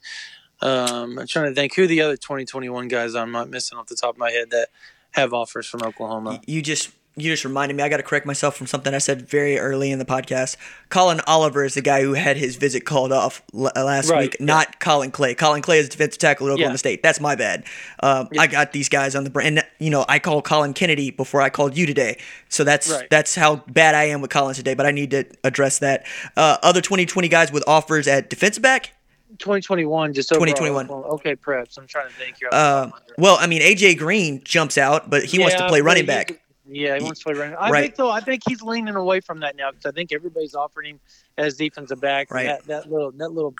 um, 0.62 1.19
I'm 1.19 1.28
trying 1.28 1.50
to 1.50 1.56
think 1.56 1.76
who 1.76 1.88
the 1.88 2.02
other 2.02 2.15
2021 2.15 2.88
guys 2.88 3.15
I'm 3.15 3.32
not 3.32 3.50
missing 3.50 3.78
off 3.78 3.88
the 3.88 3.96
top 3.96 4.15
of 4.15 4.19
my 4.19 4.32
head 4.32 4.52
that 4.52 4.69
have 5.12 5.34
offers 5.34 5.67
from 5.67 5.82
Oklahoma. 5.84 6.39
You 6.46 6.62
just 6.62 6.91
you 7.15 7.30
just 7.30 7.45
reminded 7.45 7.76
me. 7.76 7.84
I 7.84 7.89
got 7.89 7.97
to 7.97 8.04
correct 8.04 8.26
myself 8.26 8.56
from 8.56 8.65
something 8.67 8.93
I 8.93 8.97
said 8.97 9.21
very 9.28 9.60
early 9.60 9.91
in 9.91 9.99
the 9.99 10.06
podcast. 10.06 10.58
Collin 10.89 11.21
Oliver 11.28 11.63
is 11.63 11.76
the 11.76 11.82
guy 11.82 12.02
who 12.02 12.13
had 12.13 12.38
his 12.38 12.56
visit 12.56 12.86
called 12.86 13.12
off 13.12 13.43
l- 13.54 13.71
uh, 13.76 13.84
last 13.84 14.10
Right, 14.10 14.21
week, 14.21 14.38
yeah. 14.39 14.45
not 14.47 14.80
Colin 14.80 15.12
Clay. 15.12 15.36
Colin 15.36 15.62
Clay 15.62 15.78
is 15.80 15.89
defensive 15.89 16.19
tackle 16.19 16.47
at 16.47 16.54
Oklahoma 16.54 16.73
Yeah. 16.73 16.78
State. 16.78 17.04
That's 17.04 17.19
my 17.19 17.36
bad. 17.36 17.65
Um, 18.02 18.30
I 18.39 18.47
got 18.47 18.71
these 18.71 18.89
guys 18.89 19.15
on 19.15 19.23
the 19.23 19.30
brain. 19.30 19.58
And, 19.58 19.65
you 19.80 19.89
know, 19.91 20.06
I 20.10 20.17
called 20.19 20.43
Colin 20.43 20.73
Kennedy 20.73 21.12
before 21.12 21.41
I 21.41 21.49
called 21.49 21.78
you 21.78 21.86
today. 21.86 22.17
So 22.49 22.63
that's 22.63 22.89
Right. 22.89 23.08
that's 23.10 23.36
how 23.36 23.58
bad 23.67 23.93
I 23.95 24.06
am 24.06 24.21
with 24.21 24.32
Collins 24.32 24.58
today. 24.58 24.73
But 24.73 24.86
I 24.86 24.91
need 24.91 25.12
to 25.12 25.26
address 25.43 25.80
that. 25.80 26.06
Uh, 26.36 26.58
other 26.63 26.82
2020 26.82 27.28
guys 27.28 27.52
with 27.52 27.63
offers 27.67 28.08
at 28.08 28.30
defensive 28.30 28.63
back. 28.63 28.91
2021, 29.39 30.13
just 30.13 30.32
overall, 30.32 30.45
2021. 30.45 30.86
Oklahoma- 30.86 31.08
Okay, 31.15 31.36
preps. 31.36 31.78
I'm 31.80 31.88
trying 31.88 32.08
to 32.08 32.13
think 32.13 32.36
here. 32.39 32.49
Uh, 32.52 32.89
well, 33.17 33.36
I 33.39 33.47
mean, 33.47 33.62
AJ 33.63 33.95
Green 33.97 34.41
jumps 34.43 34.78
out, 34.78 35.10
but 35.10 35.23
he 35.23 35.39
wants 35.39 35.56
to 35.56 35.67
play 35.67 35.82
running 35.82 36.06
back. 36.06 36.39
Yeah, 36.74 36.98
he 36.98 37.04
wants 37.04 37.20
to 37.20 37.26
play 37.26 37.34
running. 37.34 37.56
I 37.56 37.70
Right. 37.70 37.82
think 37.84 37.96
though. 37.96 38.10
I 38.10 38.20
think 38.20 38.42
he's 38.48 38.62
leaning 38.62 38.96
away 38.96 39.20
from 39.22 39.40
that 39.42 39.56
now 39.56 39.72
because 39.72 39.86
I 39.86 39.92
think 39.92 40.12
everybody's 40.12 40.56
offering 40.56 40.96
him 40.96 41.00
as 41.38 41.56
defensive 41.56 42.02
back. 42.02 42.32
Right. 42.32 42.46
That, 42.48 42.64
that 42.66 42.92
little 42.92 43.12
that 43.14 43.32
little 43.32 43.54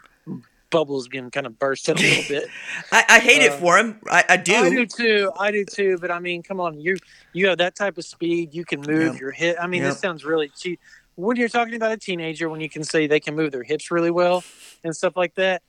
bubble's 0.70 1.08
getting 1.08 1.30
kind 1.30 1.46
of 1.46 1.60
bursted 1.60 2.00
a 2.00 2.02
little 2.02 2.24
bit. 2.28 2.50
I, 2.92 3.04
I 3.08 3.20
hate 3.20 3.44
it 3.44 3.52
Uh, 3.52 3.58
for 3.58 3.78
him. 3.78 4.00
I, 4.10 4.24
I 4.30 4.38
do. 4.38 4.56
I 4.56 4.70
do 4.72 4.86
too. 4.88 5.32
I 5.40 5.52
do 5.52 5.64
too. 5.66 5.98
But 6.02 6.10
I 6.12 6.20
mean, 6.20 6.42
come 6.44 6.60
on, 6.60 6.80
you 6.80 6.98
you 7.34 7.48
have 7.50 7.60
that 7.60 7.76
type 7.76 7.98
of 7.98 8.06
speed. 8.06 8.54
You 8.54 8.66
can 8.66 8.82
move 8.82 9.14
Yeah. 9.14 9.20
your 9.20 9.32
hip. 9.32 9.58
I 9.62 9.68
mean, 9.68 9.84
Yeah. 9.84 9.90
this 9.90 10.00
sounds 10.00 10.26
really 10.26 10.50
cheap. 10.50 10.80
When 11.16 11.38
you're 11.38 11.50
talking 11.50 11.76
about 11.76 11.92
a 11.92 11.98
teenager, 11.98 12.50
when 12.50 12.60
you 12.60 12.70
can 12.70 12.84
say 12.84 13.06
they 13.06 13.20
can 13.20 13.36
move 13.36 13.52
their 13.52 13.62
hips 13.62 13.92
really 13.92 14.10
well 14.10 14.44
and 14.84 14.96
stuff 14.96 15.16
like 15.16 15.36
that, 15.36 15.62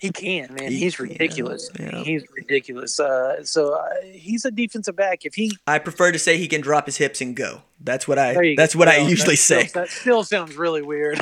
he 0.00 0.10
can. 0.10 0.54
Man, 0.54 0.70
He 0.72 0.78
he's 0.78 0.98
ridiculous. 0.98 1.70
yeah. 1.78 2.02
He's 2.02 2.24
ridiculous. 2.34 2.98
Uh, 2.98 3.44
so 3.44 3.74
uh, 3.74 3.86
he's 4.12 4.44
a 4.44 4.50
defensive 4.50 4.96
back. 4.96 5.24
If 5.24 5.34
he 5.34 5.52
I 5.66 5.78
prefer 5.78 6.10
to 6.12 6.18
say 6.18 6.38
he 6.38 6.48
can 6.48 6.60
drop 6.60 6.86
his 6.86 6.96
hips 6.96 7.20
and 7.20 7.36
go. 7.36 7.62
That's 7.82 8.08
what 8.08 8.18
I. 8.18 8.54
That's 8.56 8.74
go. 8.74 8.78
what 8.80 8.88
I 8.88 8.96
usually 8.98 9.34
that 9.34 9.36
still- 9.38 9.60
say. 9.62 9.70
that 9.74 9.88
still 9.90 10.24
sounds 10.24 10.56
really 10.56 10.82
weird. 10.82 11.20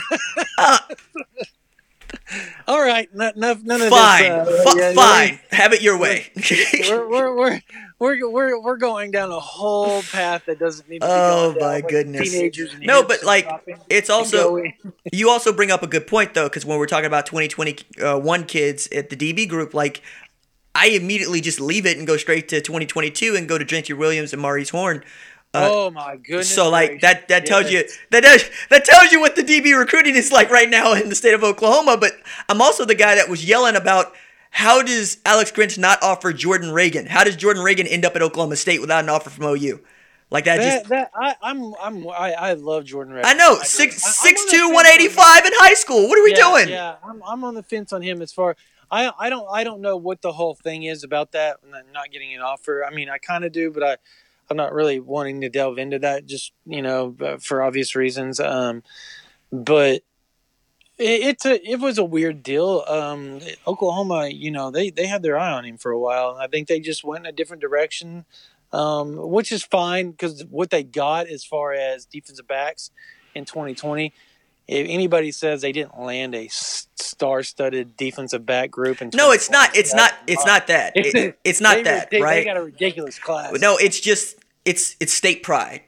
Uh, 0.58 0.78
All 2.66 2.80
right, 2.80 3.08
n- 3.14 3.20
n- 3.20 3.34
none 3.64 3.80
of 3.82 3.88
fine, 3.88 4.22
this. 4.22 4.64
Fi- 4.64 4.70
uh, 4.70 4.74
yeah, 4.76 4.92
fine. 4.94 5.40
Have 5.50 5.72
it 5.72 5.82
your 5.82 5.98
way. 5.98 6.26
We're, 6.88 7.08
we're, 7.08 7.36
we're, 7.36 7.60
we're, 7.98 8.30
we're, 8.30 8.60
we're 8.60 8.76
going 8.76 9.10
down 9.10 9.30
a 9.30 9.40
whole 9.40 10.02
path 10.02 10.44
that 10.46 10.58
doesn't 10.58 10.88
need 10.88 11.00
to 11.00 11.06
be 11.06 11.10
Oh, 11.10 11.48
going 11.52 11.58
down 11.58 11.68
my 11.68 11.76
with 11.76 11.88
goodness. 11.88 12.30
Teenagers 12.30 12.74
and 12.74 12.82
No, 12.86 13.02
but 13.02 13.22
like 13.24 13.44
stopping 13.44 13.78
it's 13.88 14.10
also 14.10 14.62
you 15.12 15.30
also 15.30 15.52
bring 15.52 15.70
up 15.70 15.82
a 15.82 15.86
good 15.86 16.06
point 16.06 16.34
though, 16.34 16.48
because 16.48 16.64
when 16.64 16.78
we're 16.78 16.86
talking 16.86 17.06
about 17.06 17.26
2021 17.26 18.44
kids 18.44 18.88
at 18.88 19.10
the 19.10 19.16
DB 19.16 19.48
group, 19.48 19.74
like 19.74 20.02
I 20.74 20.88
immediately 20.88 21.40
just 21.40 21.60
leave 21.60 21.86
it 21.86 21.98
and 21.98 22.06
go 22.06 22.16
straight 22.16 22.48
to 22.48 22.60
2022 22.60 23.34
and 23.36 23.48
go 23.48 23.58
to 23.58 23.64
Gentry 23.64 23.94
Williams 23.94 24.32
and 24.32 24.40
Maurice 24.40 24.70
Horn. 24.70 25.02
Uh, 25.54 25.68
oh 25.72 25.90
my 25.90 26.16
goodness! 26.16 26.54
so 26.54 26.68
like 26.68 26.90
gracious. 26.90 27.02
that 27.02 27.28
that 27.28 27.46
tells 27.46 27.70
Yes. 27.70 27.90
you 27.90 27.98
that 28.10 28.22
does, 28.22 28.44
that 28.68 28.84
tells 28.84 29.10
you 29.12 29.18
what 29.20 29.34
the 29.34 29.42
DB 29.42 29.76
recruiting 29.78 30.14
is 30.14 30.30
like 30.30 30.50
right 30.50 30.68
now 30.68 30.92
in 30.92 31.08
the 31.08 31.14
state 31.14 31.32
of 31.34 31.42
Oklahoma. 31.42 31.96
But 31.96 32.12
I'm 32.50 32.60
also 32.60 32.84
the 32.84 32.94
guy 32.94 33.14
that 33.14 33.28
was 33.30 33.44
yelling 33.46 33.74
about 33.74 34.12
how 34.50 34.82
does 34.82 35.18
Alex 35.24 35.50
Grinch 35.50 35.78
not 35.78 36.02
offer 36.02 36.32
Jordan 36.32 36.70
Reagan? 36.72 37.06
How 37.06 37.24
does 37.24 37.36
Jordan 37.36 37.62
Reagan 37.62 37.86
end 37.86 38.04
up 38.04 38.14
at 38.14 38.22
Oklahoma 38.22 38.56
State 38.56 38.80
without 38.80 39.02
an 39.04 39.08
offer 39.10 39.30
from 39.30 39.44
OU? 39.46 39.80
Like 40.30 40.44
that, 40.44 40.58
That, 40.58 40.78
just 40.80 40.88
that 40.90 41.10
I, 41.14 41.34
I'm 41.40 41.74
I'm 41.80 42.06
I, 42.10 42.32
I 42.34 42.52
love 42.52 42.84
Jordan 42.84 43.14
Reagan. 43.14 43.30
I 43.30 43.32
know 43.34 43.58
six 43.62 44.04
I- 44.04 44.10
six 44.10 44.42
on 44.42 44.48
two 44.50 44.58
fence 44.58 44.74
one 44.74 44.86
on 44.86 44.92
eighty 44.92 45.08
five 45.08 45.46
in 45.46 45.52
high 45.54 45.74
school. 45.74 46.08
What 46.08 46.18
are 46.18 46.24
we 46.24 46.32
yeah, 46.32 46.50
doing? 46.50 46.68
Yeah, 46.68 46.96
I'm, 47.02 47.22
I'm 47.26 47.44
on 47.44 47.54
the 47.54 47.62
fence 47.62 47.92
on 47.94 48.02
him 48.02 48.20
as 48.20 48.32
far. 48.32 48.54
I 48.90 49.10
I 49.18 49.30
don't 49.30 49.46
I 49.50 49.64
don't 49.64 49.80
know 49.80 49.96
what 49.96 50.20
the 50.20 50.32
whole 50.32 50.54
thing 50.54 50.82
is 50.82 51.02
about 51.04 51.32
that 51.32 51.56
not 51.94 52.10
getting 52.10 52.34
an 52.34 52.42
offer. 52.42 52.84
I 52.84 52.94
mean, 52.94 53.08
I 53.08 53.16
kind 53.16 53.44
of 53.44 53.52
do, 53.52 53.70
but 53.70 53.82
I 53.82 53.96
I'm 54.50 54.56
not 54.56 54.72
really 54.72 55.00
wanting 55.00 55.40
to 55.42 55.48
delve 55.48 55.78
into 55.78 55.98
that. 56.00 56.26
Just 56.26 56.52
you 56.66 56.82
know, 56.82 57.14
for 57.40 57.62
obvious 57.62 57.94
reasons. 57.94 58.40
Um, 58.40 58.82
but 59.52 60.02
it, 60.98 61.22
it's 61.22 61.46
a 61.46 61.60
it 61.68 61.80
was 61.80 61.98
a 61.98 62.04
weird 62.04 62.42
deal. 62.42 62.84
Um, 62.88 63.40
Oklahoma, 63.66 64.28
you 64.28 64.50
know, 64.50 64.70
they 64.70 64.90
they 64.90 65.06
had 65.06 65.22
their 65.22 65.38
eye 65.38 65.52
on 65.52 65.64
him 65.64 65.78
for 65.78 65.92
a 65.92 65.98
while. 65.98 66.36
I 66.40 66.46
think 66.46 66.68
they 66.68 66.80
just 66.80 67.04
went 67.04 67.26
in 67.26 67.28
a 67.28 67.36
different 67.36 67.62
direction. 67.62 68.24
Um, 68.70 69.16
which 69.16 69.50
is 69.50 69.64
fine 69.64 70.10
because 70.10 70.44
what 70.44 70.68
they 70.68 70.82
got 70.82 71.26
as 71.26 71.42
far 71.42 71.72
as 71.72 72.04
defensive 72.04 72.46
backs 72.46 72.90
in 73.34 73.46
2020 73.46 74.12
if 74.68 74.86
anybody 74.88 75.32
says 75.32 75.62
they 75.62 75.72
didn't 75.72 75.98
land 75.98 76.34
a 76.34 76.46
star-studded 76.50 77.96
defensive 77.96 78.44
back 78.44 78.70
group 78.70 79.00
in 79.00 79.10
No, 79.14 79.32
it's 79.32 79.50
not. 79.50 79.74
It's 79.74 79.94
not. 79.94 80.12
It's 80.26 80.44
not 80.44 80.66
that. 80.66 80.92
It, 80.94 81.38
it's 81.42 81.60
not 81.60 81.82
that. 81.84 82.10
they, 82.10 82.20
right? 82.20 82.34
They 82.34 82.44
got 82.44 82.58
a 82.58 82.62
ridiculous 82.62 83.18
class. 83.18 83.58
no, 83.60 83.78
it's 83.78 83.98
just 83.98 84.36
it's 84.66 84.94
it's 85.00 85.12
state 85.12 85.42
pride, 85.42 85.80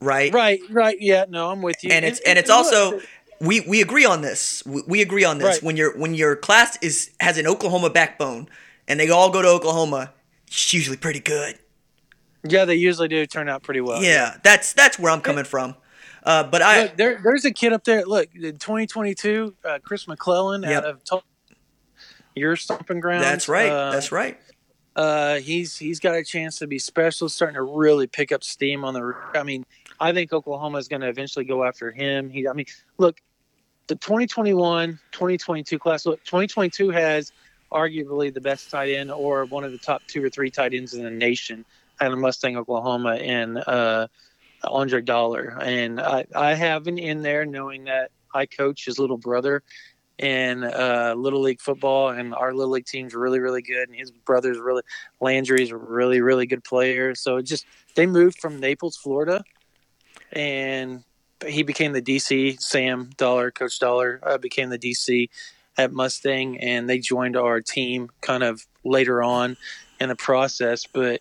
right? 0.00 0.32
right, 0.32 0.60
right, 0.70 0.96
yeah, 1.00 1.24
no, 1.28 1.50
I'm 1.50 1.62
with 1.62 1.82
you. 1.82 1.90
and 1.90 2.04
it's 2.04 2.20
and 2.20 2.38
it's 2.38 2.48
also 2.48 3.00
we 3.40 3.60
we 3.60 3.82
agree 3.82 4.04
on 4.04 4.22
this. 4.22 4.62
We, 4.64 4.82
we 4.86 5.02
agree 5.02 5.24
on 5.24 5.38
this. 5.38 5.56
Right. 5.56 5.62
When 5.62 5.76
your 5.76 5.98
when 5.98 6.14
your 6.14 6.36
class 6.36 6.78
is 6.80 7.10
has 7.18 7.38
an 7.38 7.46
Oklahoma 7.46 7.90
backbone 7.90 8.48
and 8.86 9.00
they 9.00 9.10
all 9.10 9.30
go 9.30 9.42
to 9.42 9.48
Oklahoma, 9.48 10.12
it's 10.46 10.72
usually 10.72 10.96
pretty 10.96 11.20
good. 11.20 11.58
yeah, 12.44 12.64
they 12.64 12.76
usually 12.76 13.08
do 13.08 13.26
turn 13.26 13.48
out 13.48 13.64
pretty 13.64 13.80
well. 13.80 14.00
yeah, 14.02 14.36
that's 14.44 14.72
that's 14.72 14.96
where 14.96 15.12
I'm 15.12 15.20
coming 15.20 15.44
from. 15.44 15.74
Uh, 16.28 16.44
but 16.44 16.60
I 16.60 16.82
Look, 16.82 16.96
there, 16.98 17.20
there's 17.24 17.46
a 17.46 17.50
kid 17.50 17.72
up 17.72 17.84
there. 17.84 18.04
Look, 18.04 18.28
in 18.34 18.58
2022, 18.58 19.54
uh, 19.64 19.78
Chris 19.82 20.06
McClellan 20.06 20.62
Yep. 20.62 20.72
out 20.72 20.84
of 20.84 21.02
Tul- 21.04 21.24
your 22.34 22.54
stomping 22.54 23.00
ground. 23.00 23.24
that's 23.24 23.48
right. 23.48 23.70
Uh, 23.70 23.90
that's 23.92 24.12
right. 24.12 24.38
Uh, 24.94 25.36
he's 25.36 25.78
he's 25.78 26.00
got 26.00 26.16
a 26.16 26.22
chance 26.22 26.58
to 26.58 26.66
be 26.66 26.78
special, 26.78 27.30
starting 27.30 27.54
to 27.54 27.62
really 27.62 28.06
pick 28.06 28.30
up 28.30 28.44
steam 28.44 28.84
on 28.84 28.92
the. 28.92 29.14
I 29.34 29.42
mean, 29.42 29.64
I 30.00 30.12
think 30.12 30.32
Oklahoma 30.34 30.76
is 30.76 30.86
going 30.86 31.00
to 31.00 31.08
eventually 31.08 31.46
go 31.46 31.64
after 31.64 31.90
him. 31.90 32.28
He, 32.28 32.46
I 32.46 32.52
mean, 32.52 32.66
look, 32.98 33.20
the 33.86 33.94
2021 33.94 34.98
2022 35.12 35.78
class. 35.78 36.04
Look, 36.04 36.22
2022 36.24 36.90
has 36.90 37.32
arguably 37.72 38.34
the 38.34 38.40
best 38.42 38.70
tight 38.70 38.90
end 38.90 39.10
or 39.10 39.46
one 39.46 39.64
of 39.64 39.72
the 39.72 39.78
top 39.78 40.02
two 40.08 40.22
or 40.22 40.28
three 40.28 40.50
tight 40.50 40.74
ends 40.74 40.92
in 40.92 41.04
the 41.04 41.10
nation 41.10 41.64
out 42.02 42.12
of 42.12 42.18
Mustang, 42.18 42.56
Oklahoma, 42.58 43.14
and 43.14 43.58
uh, 43.66 44.08
Andre 44.64 45.00
Dollar. 45.00 45.58
And 45.60 46.00
I, 46.00 46.26
I 46.34 46.54
have 46.54 46.86
him 46.86 46.98
in 46.98 47.22
there 47.22 47.44
knowing 47.44 47.84
that 47.84 48.10
I 48.34 48.46
coach 48.46 48.84
his 48.84 48.98
little 48.98 49.16
brother 49.16 49.62
in 50.18 50.64
uh, 50.64 51.14
little 51.16 51.40
league 51.40 51.60
football, 51.60 52.08
and 52.08 52.34
our 52.34 52.52
little 52.52 52.72
league 52.72 52.86
team's 52.86 53.14
really, 53.14 53.38
really 53.38 53.62
good. 53.62 53.88
And 53.88 53.96
his 53.96 54.10
brother's 54.10 54.58
really 54.58 54.82
Landry's 55.20 55.72
really, 55.72 56.20
really 56.20 56.46
good 56.46 56.64
player. 56.64 57.14
So 57.14 57.40
just 57.40 57.66
they 57.94 58.06
moved 58.06 58.40
from 58.40 58.58
Naples, 58.58 58.96
Florida, 58.96 59.44
and 60.32 61.04
he 61.46 61.62
became 61.62 61.92
the 61.92 62.02
DC. 62.02 62.60
Sam 62.60 63.10
Dollar, 63.16 63.50
Coach 63.50 63.78
Dollar, 63.78 64.20
uh, 64.24 64.38
became 64.38 64.70
the 64.70 64.78
DC 64.78 65.28
at 65.76 65.92
Mustang, 65.92 66.58
and 66.58 66.88
they 66.88 66.98
joined 66.98 67.36
our 67.36 67.60
team 67.60 68.10
kind 68.20 68.42
of 68.42 68.66
later 68.84 69.22
on 69.22 69.56
in 70.00 70.08
the 70.08 70.16
process. 70.16 70.84
But 70.86 71.20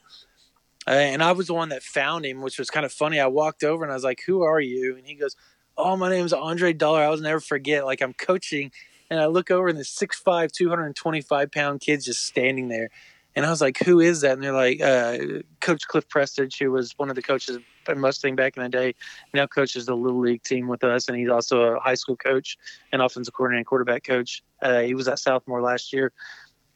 and 0.88 1.21
I 1.21 1.34
was 1.34 1.47
the 1.47 1.54
one 1.54 1.69
that 1.69 1.84
found 1.84 2.26
him, 2.26 2.41
which 2.41 2.58
was 2.58 2.69
kind 2.69 2.86
of 2.86 2.93
funny. 2.93 3.19
I 3.19 3.28
walked 3.28 3.63
over 3.63 3.84
and 3.84 3.91
I 3.91 3.95
was 3.95 4.04
like, 4.04 4.21
"Who 4.26 4.41
are 4.41 4.62
you?" 4.62 4.95
And 4.95 5.06
he 5.06 5.15
goes, 5.15 5.36
"Oh, 5.78 5.97
my 5.97 6.10
name's 6.10 6.34
Andre 6.34 6.73
Dollar." 6.73 7.04
I 7.04 7.10
will 7.10 7.17
never 7.17 7.39
forget. 7.39 7.86
Like 7.86 8.02
I'm 8.02 8.13
coaching, 8.13 8.71
and 9.10 9.19
I 9.19 9.26
look 9.26 9.52
over 9.52 9.67
and 9.67 9.78
this 9.78 9.89
6'5", 9.89 10.52
225 10.52 11.52
pound 11.52 11.82
kid's 11.82 12.06
just 12.06 12.26
standing 12.26 12.69
there. 12.69 12.89
And 13.36 13.45
I 13.45 13.50
was 13.50 13.62
like, 13.62 13.78
"Who 13.80 14.00
is 14.00 14.21
that?" 14.21 14.34
And 14.34 14.43
they're 14.43 14.54
like, 14.54 14.82
uh, 14.82 15.41
"Coach 15.60 15.88
Cliff 15.88 16.08
Prestidge, 16.08 16.58
who 16.58 16.71
was 16.71 16.93
one 16.97 17.10
of 17.10 17.15
the 17.15 17.21
coaches 17.21 17.60
at 17.88 17.97
Mustang 17.97 18.36
back 18.36 18.58
in 18.58 18.63
the 18.63 18.69
day, 18.69 18.95
now 19.34 19.45
coaches 19.45 19.86
the 19.86 19.95
little 19.95 20.19
league 20.19 20.43
team 20.43 20.67
with 20.67 20.84
us, 20.84 21.08
and 21.08 21.17
he's 21.17 21.30
also 21.30 21.62
a 21.62 21.80
high 21.80 21.95
school 21.95 22.15
coach 22.15 22.58
and 22.91 23.02
offensive 23.02 23.34
coordinator 23.34 23.60
and 23.60 23.65
quarterback 23.67 24.04
coach. 24.04 24.41
Uh, 24.62 24.82
he 24.82 24.93
was 24.93 25.08
at 25.08 25.17
Southmoore 25.17 25.62
last 25.62 25.91
year." 25.93 26.13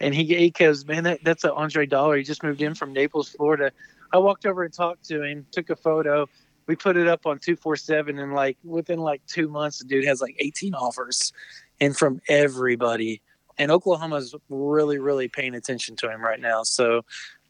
And 0.02 0.15
he, 0.15 0.24
he 0.24 0.50
goes, 0.50 0.84
man, 0.84 1.04
that, 1.04 1.24
that's 1.24 1.43
an 1.43 1.52
Andre 1.52 1.86
Dollar. 1.86 2.17
He 2.17 2.24
just 2.24 2.41
moved 2.41 2.62
in 2.62 2.74
from 2.74 2.91
Naples, 2.91 3.30
Florida. 3.30 3.71
I 4.13 4.17
walked 4.17 4.45
over 4.45 4.63
and 4.63 4.74
talked 4.74 5.06
to 5.06 5.24
him, 5.24 5.45
took 5.52 5.69
a 5.69 5.76
photo. 5.76 6.28
We 6.67 6.76
put 6.76 6.97
it 6.97 7.08
up 7.08 7.26
on 7.26 7.39
247, 7.39 8.19
and 8.19 8.34
like 8.34 8.58
within 8.63 9.00
like 9.00 9.21
two 9.26 9.47
months, 9.47 9.80
the 9.80 9.86
dude 9.86 10.06
has 10.06 10.21
like 10.21 10.36
18 10.39 10.74
offers 10.74 11.34
and 11.80 11.95
from 11.95 12.21
everybody. 12.28 13.21
And 13.58 13.71
Oklahoma's 13.71 14.36
really, 14.50 14.97
really 14.97 15.28
paying 15.28 15.56
attention 15.56 15.95
to 15.97 16.10
him 16.10 16.21
right 16.21 16.39
now. 16.39 16.63
So 16.63 17.04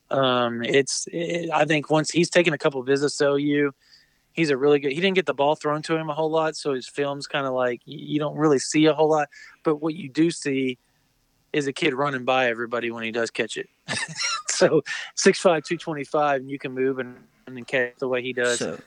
um, 0.09 0.63
it's, 0.63 1.07
it, 1.11 1.49
I 1.51 1.65
think 1.65 1.89
once 1.89 2.09
he's 2.09 2.29
taken 2.29 2.53
a 2.53 2.57
couple 2.57 2.81
visits 2.83 3.17
to 3.17 3.33
OU, 3.33 3.71
he's 4.33 4.49
a 4.49 4.57
really 4.57 4.79
good. 4.79 4.91
He 4.91 4.99
didn't 4.99 5.15
get 5.15 5.25
the 5.25 5.33
ball 5.33 5.55
thrown 5.55 5.81
to 5.83 5.95
him 5.95 6.09
a 6.09 6.13
whole 6.13 6.31
lot, 6.31 6.55
so 6.55 6.73
his 6.73 6.87
film's 6.87 7.27
kind 7.27 7.45
of 7.45 7.53
like 7.53 7.81
you 7.85 8.13
you 8.13 8.19
don't 8.19 8.37
really 8.37 8.59
see 8.59 8.85
a 8.85 8.93
whole 8.93 9.09
lot. 9.09 9.29
But 9.63 9.77
what 9.77 9.95
you 9.95 10.09
do 10.09 10.31
see 10.31 10.77
is 11.53 11.67
a 11.67 11.73
kid 11.73 11.93
running 11.93 12.23
by 12.25 12.47
everybody 12.47 12.91
when 12.91 13.03
he 13.03 13.11
does 13.11 13.29
catch 13.31 13.57
it. 13.57 13.69
so 14.47 14.81
6'5", 15.17 15.41
225, 15.41 16.41
and 16.41 16.49
you 16.51 16.57
can 16.59 16.71
move 16.73 16.99
and, 16.99 17.15
and 17.47 17.57
then 17.57 17.65
catch 17.65 17.93
the 17.99 18.07
way 18.07 18.21
he 18.21 18.33
does. 18.33 18.59
So, 18.59 18.79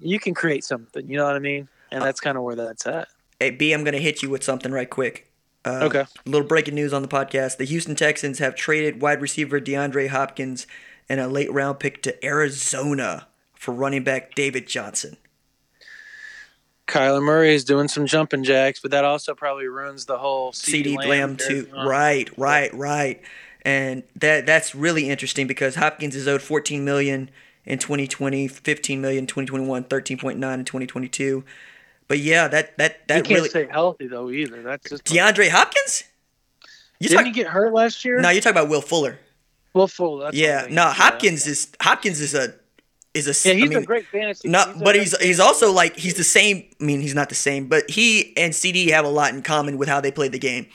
You 0.00 0.18
can 0.18 0.34
create 0.34 0.64
something. 0.64 1.08
You 1.08 1.16
know 1.16 1.24
what 1.24 1.36
I 1.36 1.40
mean? 1.40 1.68
And 1.90 2.02
that's 2.02 2.20
kind 2.20 2.36
of 2.36 2.42
where 2.44 2.56
that's 2.56 2.86
at. 2.86 3.08
hey 3.40 3.50
B, 3.50 3.72
I'm 3.72 3.84
gonna 3.84 3.98
hit 3.98 4.22
you 4.22 4.30
with 4.30 4.42
something 4.42 4.72
right 4.72 4.88
quick. 4.88 5.30
Uh, 5.64 5.80
Okay. 5.84 6.00
A 6.00 6.28
little 6.28 6.46
breaking 6.46 6.74
news 6.74 6.92
on 6.92 7.02
the 7.02 7.08
podcast: 7.08 7.56
the 7.58 7.64
Houston 7.64 7.94
Texans 7.96 8.38
have 8.38 8.54
traded 8.54 9.00
wide 9.02 9.20
receiver 9.20 9.60
DeAndre 9.60 10.08
Hopkins 10.08 10.66
and 11.08 11.20
a 11.20 11.28
late 11.28 11.52
round 11.52 11.78
pick 11.80 12.02
to 12.02 12.24
Arizona 12.24 13.28
for 13.54 13.72
running 13.72 14.04
back 14.04 14.34
David 14.34 14.66
Johnson. 14.66 15.16
Kyler 16.86 17.22
Murray 17.22 17.54
is 17.54 17.64
doing 17.64 17.88
some 17.88 18.06
jumping 18.06 18.44
jacks, 18.44 18.80
but 18.80 18.92
that 18.92 19.04
also 19.04 19.34
probably 19.34 19.66
ruins 19.66 20.06
the 20.06 20.18
whole 20.18 20.52
CeeDee 20.52 20.96
Lamb, 20.96 21.08
Lamb 21.08 21.36
too. 21.36 21.66
Arizona. 21.68 21.88
Right, 21.88 22.38
right, 22.38 22.74
right. 22.74 23.22
And 23.62 24.04
that 24.14 24.46
that's 24.46 24.74
really 24.74 25.10
interesting 25.10 25.48
because 25.48 25.74
Hopkins 25.74 26.14
is 26.14 26.28
owed 26.28 26.42
14 26.42 26.84
million 26.84 27.30
in 27.64 27.78
2020, 27.78 28.46
15 28.46 29.00
million 29.00 29.24
in 29.24 29.26
2021, 29.26 29.84
13.9 29.84 30.34
in 30.34 30.64
2022. 30.64 31.44
But 32.08 32.20
yeah, 32.20 32.46
that 32.46 32.78
that 32.78 32.92
He 32.92 32.98
that 33.08 33.24
can't 33.24 33.28
really 33.30 33.48
stay 33.48 33.66
healthy 33.66 34.06
though 34.06 34.30
either. 34.30 34.62
That's 34.62 34.88
just 34.88 35.04
DeAndre 35.04 35.50
Hopkins? 35.50 36.04
You 37.00 37.08
didn't 37.08 37.24
talk, 37.24 37.26
he 37.26 37.32
get 37.32 37.48
hurt 37.48 37.72
last 37.72 38.04
year? 38.04 38.20
No, 38.20 38.30
you're 38.30 38.40
talking 38.40 38.56
about 38.56 38.70
Will 38.70 38.80
Fuller. 38.80 39.18
Will 39.74 39.88
Fuller. 39.88 40.24
That's 40.26 40.36
yeah, 40.36 40.62
what 40.62 40.70
no, 40.70 40.84
mean. 40.86 40.94
Hopkins 40.94 41.46
is 41.46 41.72
Hopkins 41.80 42.20
is 42.20 42.34
a 42.34 42.54
is 43.16 43.26
a 43.26 43.48
Yeah, 43.48 43.54
I 43.54 43.58
he's 43.58 43.68
mean, 43.70 43.78
a 43.78 43.82
great 43.82 44.06
fantasy. 44.06 44.48
No, 44.48 44.62
a 44.62 44.78
but 44.82 44.94
he's 44.94 45.16
he's 45.20 45.40
also 45.40 45.72
like 45.72 45.96
he's 45.96 46.14
the 46.14 46.24
same. 46.24 46.64
I 46.80 46.84
mean, 46.84 47.00
he's 47.00 47.14
not 47.14 47.28
the 47.28 47.34
same, 47.34 47.66
but 47.68 47.90
he 47.90 48.36
and 48.36 48.52
CeeDee 48.52 48.90
have 48.90 49.04
a 49.04 49.08
lot 49.08 49.32
in 49.34 49.42
common 49.42 49.78
with 49.78 49.88
how 49.88 50.00
they 50.00 50.10
play 50.12 50.28
the 50.28 50.38
game. 50.38 50.66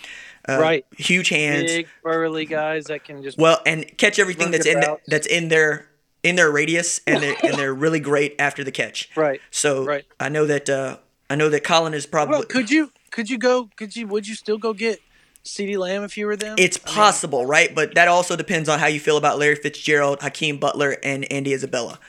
Uh, 0.49 0.57
Right. 0.59 0.85
huge 0.97 1.29
hands. 1.29 1.71
big 1.71 1.87
burly 2.03 2.45
guys 2.45 2.85
that 2.85 3.03
can 3.03 3.21
just 3.21 3.37
Well, 3.37 3.61
and 3.65 3.85
catch 3.97 4.17
everything 4.17 4.49
that's 4.51 4.65
in 4.65 4.79
routes. 4.79 5.03
that's 5.07 5.27
in 5.27 5.49
their 5.49 5.87
in 6.23 6.35
their 6.35 6.51
radius, 6.51 6.99
and 7.07 7.21
they're 7.21 7.35
and 7.43 7.53
they're 7.57 7.73
really 7.73 7.99
great 7.99 8.35
after 8.39 8.63
the 8.63 8.71
catch. 8.71 9.09
right. 9.15 9.39
So 9.51 9.85
Right. 9.85 10.05
I 10.19 10.29
know 10.29 10.45
that 10.47 10.67
uh, 10.69 10.97
I 11.29 11.35
know 11.35 11.49
that 11.49 11.63
Colin 11.63 11.93
is 11.93 12.05
probably. 12.07 12.37
Well, 12.39 12.43
could 12.43 12.71
you 12.71 12.91
could 13.11 13.29
you 13.29 13.37
go? 13.37 13.69
Could 13.75 13.95
you 13.95 14.07
would 14.07 14.27
you 14.27 14.33
still 14.35 14.57
go 14.57 14.73
get 14.73 14.99
CeeDee 15.45 15.77
Lamb 15.77 16.03
if 16.03 16.17
you 16.17 16.25
were 16.25 16.35
them? 16.35 16.55
it's 16.57 16.79
I 16.85 16.89
mean, 16.89 16.95
possible, 16.95 17.45
right? 17.45 17.73
But 17.73 17.93
that 17.95 18.07
also 18.07 18.35
depends 18.35 18.67
on 18.69 18.79
how 18.79 18.87
you 18.87 18.99
feel 18.99 19.17
about 19.17 19.37
Larry 19.39 19.55
Fitzgerald, 19.55 20.21
Hakeem 20.21 20.57
Butler, 20.57 20.97
and 21.03 21.31
Andy 21.31 21.53
Isabella. 21.53 21.99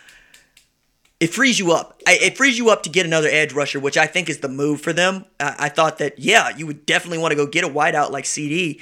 It 1.22 1.32
frees 1.32 1.56
you 1.56 1.70
up. 1.70 2.02
I, 2.04 2.18
it 2.20 2.36
frees 2.36 2.58
you 2.58 2.68
up 2.70 2.82
to 2.82 2.90
get 2.90 3.06
another 3.06 3.28
edge 3.30 3.52
rusher, 3.52 3.78
which 3.78 3.96
I 3.96 4.08
think 4.08 4.28
is 4.28 4.38
the 4.38 4.48
move 4.48 4.80
for 4.80 4.92
them. 4.92 5.24
I, 5.38 5.54
I 5.60 5.68
thought 5.68 5.98
that 5.98 6.18
yeah, 6.18 6.48
you 6.56 6.66
would 6.66 6.84
definitely 6.84 7.18
want 7.18 7.30
to 7.30 7.36
go 7.36 7.46
get 7.46 7.62
a 7.62 7.68
wideout 7.68 8.10
like 8.10 8.24
CeeDee, 8.24 8.80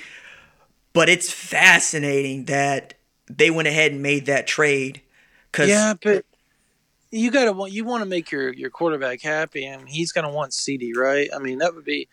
but 0.94 1.11
it's 1.11 1.31
fascinating 1.31 2.46
that 2.46 2.94
they 3.29 3.50
went 3.50 3.68
ahead 3.68 3.92
and 3.92 4.00
made 4.00 4.24
that 4.24 4.46
trade. 4.46 5.03
Cause 5.53 5.68
yeah, 5.68 5.92
but 6.03 6.24
you 7.11 7.31
gotta 7.31 7.53
want 7.53 7.72
you 7.72 7.85
want 7.85 8.05
to 8.05 8.09
make 8.09 8.31
your 8.31 8.50
your 8.55 8.70
quarterback 8.70 9.20
happy, 9.20 9.66
and 9.66 9.87
he's 9.87 10.11
gonna 10.11 10.33
want 10.33 10.53
CeeDee 10.53 10.96
Right? 10.96 11.29
I 11.37 11.40
mean, 11.40 11.59
that 11.59 11.74
would 11.74 11.85
be. 11.85 12.09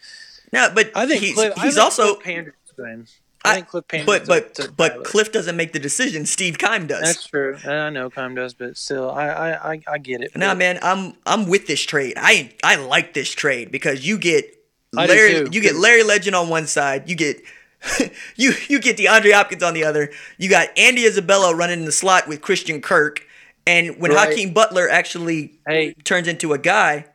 no, 0.51 0.69
but 0.75 0.91
I 0.93 1.07
think 1.07 1.23
he's, 1.23 1.37
Kliff, 1.37 1.53
I 1.55 1.69
think 1.69 1.77
also 1.77 2.15
Kliff 2.15 2.23
panders 2.23 2.53
to 2.75 2.83
him. 2.83 3.05
I, 3.47 3.51
I- 3.51 3.55
think 3.55 3.67
Kliff 3.69 3.88
Payne. 3.88 4.05
but 4.05 4.27
but 4.27 4.55
to 4.55 4.71
but 4.71 4.91
pilot. 4.93 5.07
Kliff 5.07 5.31
doesn't 5.31 5.55
make 5.55 5.73
the 5.73 5.79
decision. 5.79 6.25
Steve 6.25 6.57
Keim 6.57 6.88
does. 6.88 7.01
That's 7.01 7.25
true. 7.27 7.57
I 7.65 7.89
know 7.89 8.10
Keim 8.10 8.36
does, 8.36 8.53
but 8.53 8.77
still, 8.77 9.10
I 9.12 9.27
I 9.29 9.73
I, 9.73 9.81
I 9.88 9.97
get 9.97 10.21
it. 10.21 10.36
Nah, 10.36 10.49
But- 10.49 10.57
man, 10.57 10.79
I'm 10.81 11.13
I'm 11.25 11.47
with 11.47 11.67
this 11.67 11.81
trade. 11.81 12.13
I 12.17 12.51
I 12.63 12.75
like 12.75 13.13
this 13.13 13.31
trade 13.31 13.71
because 13.71 14.05
you 14.05 14.17
get 14.17 14.53
Larry, 14.93 15.33
too, 15.33 15.49
you 15.51 15.62
get 15.62 15.75
Larry 15.75 16.03
Legend 16.03 16.36
on 16.36 16.49
one 16.49 16.65
side, 16.67 17.10
you 17.10 17.15
get 17.15 17.41
you 18.36 18.53
you 18.67 18.79
get 18.79 18.97
DeAndre 18.97 19.33
Hopkins 19.33 19.63
on 19.63 19.73
the 19.73 19.83
other. 19.83 20.12
You 20.38 20.49
got 20.49 20.69
Andy 20.77 21.03
Isabella 21.05 21.53
running 21.55 21.79
in 21.79 21.86
the 21.86 21.91
slot 21.91 22.27
with 22.27 22.41
Christian 22.41 22.81
Kirk, 22.81 23.23
and 23.65 23.99
when 23.99 24.12
Right. 24.12 24.29
Hakeem 24.29 24.53
Butler 24.53 24.89
actually 24.89 25.60
Hey, 25.67 25.93
turns 26.03 26.27
into 26.27 26.53
a 26.53 26.57
guy, 26.57 27.05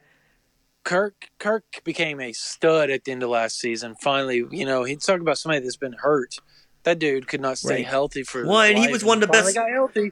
Kirk 0.84 1.28
Kirk 1.38 1.64
became 1.84 2.20
a 2.20 2.32
stud 2.32 2.90
at 2.90 3.04
the 3.04 3.12
end 3.12 3.22
of 3.22 3.30
last 3.30 3.58
season. 3.58 3.94
Finally, 4.00 4.44
you 4.50 4.64
know, 4.66 4.84
he's 4.84 5.04
talking 5.04 5.22
about 5.22 5.38
somebody 5.38 5.60
that's 5.62 5.76
been 5.76 5.94
hurt. 5.94 6.36
That 6.84 6.98
dude 6.98 7.28
could 7.28 7.40
not 7.40 7.58
stay 7.58 7.76
Right. 7.76 7.86
healthy 7.86 8.24
for. 8.24 8.44
Well, 8.44 8.60
and 8.60 8.76
he 8.76 8.88
was 8.88 9.04
one 9.04 9.18
of 9.22 9.28
the 9.28 9.32
best- 9.32 9.56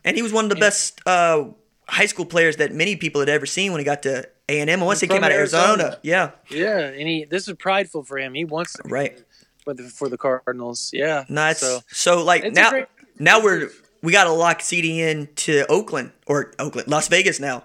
and 0.04 0.16
he 0.16 0.22
was 0.22 0.32
one 0.32 0.44
of 0.44 0.50
the 0.50 0.56
best 0.56 1.00
uh, 1.06 1.46
high 1.88 2.06
school 2.06 2.24
players 2.26 2.56
that 2.58 2.72
many 2.72 2.94
people 2.94 3.20
had 3.20 3.28
ever 3.28 3.46
seen 3.46 3.72
when 3.72 3.80
he 3.80 3.84
got 3.84 4.04
to 4.04 4.28
A 4.48 4.60
and 4.60 4.70
M. 4.70 4.80
Once 4.80 5.00
he 5.00 5.08
came 5.08 5.24
out 5.24 5.32
of 5.32 5.36
Arizona, 5.36 5.82
Arizona. 5.82 5.98
yeah, 6.02 6.30
Yeah, 6.48 6.78
and 6.78 7.08
he 7.08 7.24
this 7.24 7.48
is 7.48 7.54
prideful 7.58 8.04
for 8.04 8.18
him. 8.18 8.34
He 8.34 8.44
wants 8.44 8.74
to 8.74 8.82
Right. 8.84 9.20
for 9.64 9.74
the 9.74 9.82
for 9.84 10.08
the 10.08 10.16
Cardinals. 10.16 10.90
Yeah, 10.92 11.24
nice. 11.28 11.58
So 11.58 11.80
So, 11.90 12.22
like 12.22 12.52
now, 12.52 12.70
great- 12.70 12.86
now 13.18 13.42
we're 13.42 13.70
we 14.02 14.12
got 14.12 14.24
to 14.24 14.30
lock 14.32 14.60
CeeDee 14.60 14.98
in 14.98 15.28
to 15.34 15.66
Oakland 15.68 16.12
or 16.26 16.52
Oakland, 16.60 16.86
Las 16.88 17.08
Vegas 17.08 17.40
now, 17.40 17.64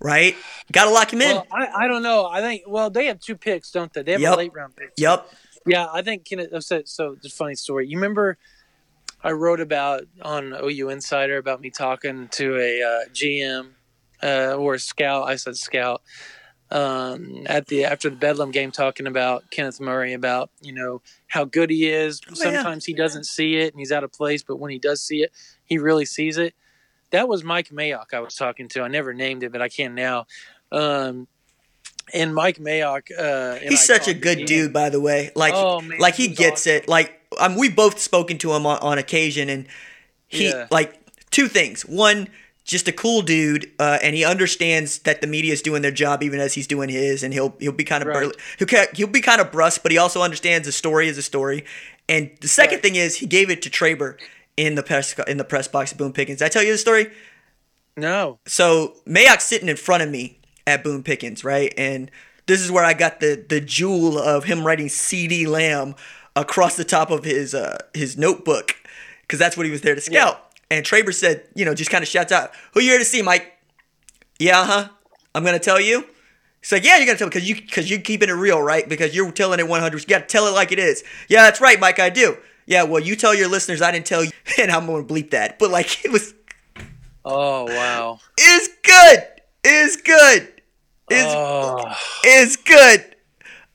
right? 0.00 0.34
Got 0.72 0.84
to 0.86 0.90
lock 0.90 1.12
him 1.12 1.20
in. 1.22 1.36
well, 1.36 1.46
I, 1.52 1.84
I 1.84 1.88
don't 1.88 2.02
know. 2.02 2.26
I 2.26 2.40
think 2.40 2.62
well 2.66 2.90
they 2.90 3.06
have 3.06 3.20
two 3.20 3.36
picks, 3.36 3.70
don't 3.70 3.92
they? 3.92 4.02
They 4.02 4.12
have 4.12 4.20
Yep. 4.20 4.34
a 4.34 4.36
late 4.36 4.52
round 4.54 4.76
pick. 4.76 4.92
yep. 4.96 5.28
Yeah, 5.66 5.86
I 5.92 6.00
think 6.02 6.24
Kenneth. 6.24 6.50
So, 6.64 6.82
so 6.86 7.16
just 7.16 7.34
a 7.34 7.36
funny 7.36 7.54
story. 7.54 7.86
You 7.86 7.98
remember 7.98 8.38
I 9.22 9.32
wrote 9.32 9.60
about 9.60 10.04
on 10.22 10.54
OU 10.54 10.88
Insider 10.88 11.36
about 11.36 11.60
me 11.60 11.68
talking 11.70 12.28
to 12.28 12.56
a 12.56 12.82
uh, 12.82 13.08
GM 13.12 13.72
uh, 14.22 14.54
or 14.54 14.74
a 14.74 14.78
scout. 14.78 15.28
I 15.28 15.36
said 15.36 15.56
scout 15.56 16.00
um, 16.70 17.42
at 17.46 17.66
the 17.66 17.84
after 17.84 18.08
the 18.08 18.16
Bedlam 18.16 18.52
game, 18.52 18.70
talking 18.70 19.06
about 19.06 19.50
Kenneth 19.50 19.80
Murray 19.80 20.12
about 20.14 20.50
you 20.62 20.72
know 20.72 21.02
how 21.26 21.44
good 21.44 21.68
he 21.68 21.88
is. 21.90 22.20
Oh, 22.26 22.30
yeah. 22.36 22.42
Sometimes 22.62 22.84
he 22.86 22.94
doesn't 22.94 23.24
see 23.24 23.56
it 23.56 23.72
and 23.74 23.78
he's 23.80 23.92
out 23.92 24.04
of 24.04 24.12
place, 24.12 24.42
but 24.42 24.56
when 24.56 24.70
he 24.70 24.78
does 24.78 25.02
see 25.02 25.22
it, 25.22 25.32
he 25.64 25.76
really 25.78 26.04
sees 26.06 26.38
it. 26.38 26.54
That 27.10 27.28
was 27.28 27.42
Mike 27.44 27.70
Mayock 27.70 28.12
I 28.14 28.20
was 28.20 28.34
talking 28.34 28.68
to. 28.68 28.82
I 28.82 28.88
never 28.88 29.12
named 29.12 29.42
it, 29.42 29.52
but 29.52 29.60
I 29.62 29.68
can 29.68 29.94
now. 29.94 30.26
Um, 30.72 31.26
and 32.12 32.34
Mike 32.34 32.58
Mayock, 32.58 33.10
uh, 33.16 33.58
and 33.60 33.70
He's 33.70 33.82
I 33.88 33.98
such 33.98 34.08
a 34.08 34.14
good 34.14 34.44
dude, 34.46 34.72
by 34.72 34.90
the 34.90 35.00
way. 35.00 35.30
Like, 35.34 35.54
Oh, 35.54 35.80
man, 35.80 35.98
like 36.00 36.14
he 36.14 36.28
gets 36.28 36.62
awesome. 36.62 36.72
it. 36.74 36.88
Like, 36.88 37.20
um, 37.38 37.56
we 37.56 37.68
both 37.68 37.98
spoken 38.00 38.38
to 38.38 38.52
him 38.52 38.66
on, 38.66 38.78
on 38.80 38.98
occasion, 38.98 39.48
and 39.48 39.66
he 40.26 40.48
Yeah. 40.48 40.66
like 40.70 40.98
two 41.30 41.46
things. 41.48 41.82
One, 41.82 42.28
just 42.64 42.88
a 42.88 42.92
cool 42.92 43.22
dude, 43.22 43.70
uh, 43.78 43.98
and 44.02 44.14
he 44.14 44.24
understands 44.24 45.00
that 45.00 45.20
the 45.20 45.26
media 45.26 45.52
is 45.52 45.62
doing 45.62 45.82
their 45.82 45.90
job 45.92 46.22
even 46.22 46.40
as 46.40 46.54
he's 46.54 46.66
doing 46.66 46.88
his, 46.88 47.22
and 47.22 47.32
he'll 47.32 47.56
he'll 47.60 47.72
be 47.72 47.84
kind 47.84 48.02
of 48.02 48.08
Right. 48.08 48.22
burly, 48.22 48.34
he'll 48.58 48.86
he'll 48.94 49.06
be 49.08 49.20
kind 49.20 49.40
of 49.40 49.50
brusque, 49.52 49.82
but 49.82 49.90
he 49.92 49.98
also 49.98 50.22
understands 50.22 50.66
a 50.68 50.72
story 50.72 51.08
is 51.08 51.18
a 51.18 51.22
story. 51.22 51.64
And 52.08 52.30
the 52.40 52.48
second 52.48 52.76
Right. 52.76 52.82
thing 52.82 52.94
is 52.96 53.16
he 53.16 53.26
gave 53.26 53.50
it 53.50 53.62
to 53.62 53.70
Traber 53.70 54.16
in 54.60 54.74
the 54.74 54.82
press 54.82 55.18
in 55.20 55.38
the 55.38 55.44
press 55.44 55.68
box 55.68 55.92
of 55.92 55.98
Boone 55.98 56.12
Pickens. 56.12 56.40
Did 56.40 56.44
I 56.44 56.48
tell 56.48 56.62
you 56.62 56.72
the 56.72 56.78
story? 56.78 57.10
No. 57.96 58.38
so 58.46 58.94
Mayock's 59.06 59.44
sitting 59.44 59.68
in 59.68 59.76
front 59.76 60.02
of 60.02 60.08
me 60.08 60.38
at 60.66 60.84
Boone 60.84 61.02
Pickens, 61.02 61.44
right? 61.44 61.72
And 61.76 62.10
this 62.46 62.60
is 62.60 62.70
where 62.70 62.84
I 62.84 62.92
got 62.92 63.20
the 63.20 63.42
the 63.48 63.60
jewel 63.60 64.18
of 64.18 64.44
him 64.44 64.66
writing 64.66 64.86
CeeDee 64.86 65.46
Lamb 65.46 65.94
across 66.36 66.76
the 66.76 66.84
top 66.84 67.10
of 67.10 67.24
his 67.24 67.54
uh 67.54 67.78
his 67.94 68.18
notebook 68.18 68.76
because 69.22 69.38
that's 69.38 69.56
what 69.56 69.64
he 69.64 69.72
was 69.72 69.80
there 69.80 69.94
to 69.94 70.00
scout. 70.00 70.36
And 70.70 70.84
Traber 70.84 71.12
said, 71.14 71.48
you 71.54 71.64
know, 71.64 71.74
just 71.74 71.90
kind 71.90 72.02
of 72.02 72.08
shouts 72.08 72.30
out, 72.30 72.52
"Who 72.74 72.80
you 72.80 72.90
here 72.90 72.98
to 72.98 73.04
see, 73.04 73.22
Mike?" 73.22 73.52
Yeah, 74.38 74.64
huh? 74.66 74.88
I'm 75.34 75.42
gonna 75.44 75.58
tell 75.58 75.80
you. 75.80 76.04
He's 76.60 76.72
like, 76.72 76.84
"Yeah, 76.84 76.98
you're 76.98 77.06
gonna 77.06 77.18
tell 77.18 77.28
me 77.28 77.30
because 77.30 77.48
you 77.48 77.54
because 77.56 77.90
you're 77.90 78.00
keeping 78.00 78.28
it 78.28 78.32
real, 78.32 78.60
right? 78.60 78.86
Because 78.86 79.14
you're 79.16 79.32
telling 79.32 79.58
it 79.58 79.68
100. 79.68 80.00
You 80.02 80.06
gotta 80.06 80.26
tell 80.26 80.46
it 80.46 80.52
like 80.52 80.70
it 80.70 80.78
is." 80.78 81.02
Yeah, 81.28 81.42
that's 81.42 81.60
right, 81.60 81.80
Mike. 81.80 81.98
I 81.98 82.10
do. 82.10 82.36
Yeah, 82.66 82.84
well, 82.84 83.00
you 83.02 83.16
tell 83.16 83.34
your 83.34 83.48
listeners 83.48 83.82
I 83.82 83.90
didn't 83.90 84.06
tell 84.06 84.24
you, 84.24 84.30
and 84.58 84.70
I'm 84.70 84.86
gonna 84.86 85.04
bleep 85.04 85.30
that. 85.30 85.58
But 85.58 85.70
like, 85.70 86.04
it 86.04 86.10
was 86.12 86.34
Oh 87.24 87.64
wow. 87.64 88.20
is 88.38 88.68
good. 88.82 89.26
Is 89.64 89.96
good. 89.96 90.52
Is 91.10 91.24
oh, 91.26 91.94
is 92.24 92.56
good. 92.56 93.16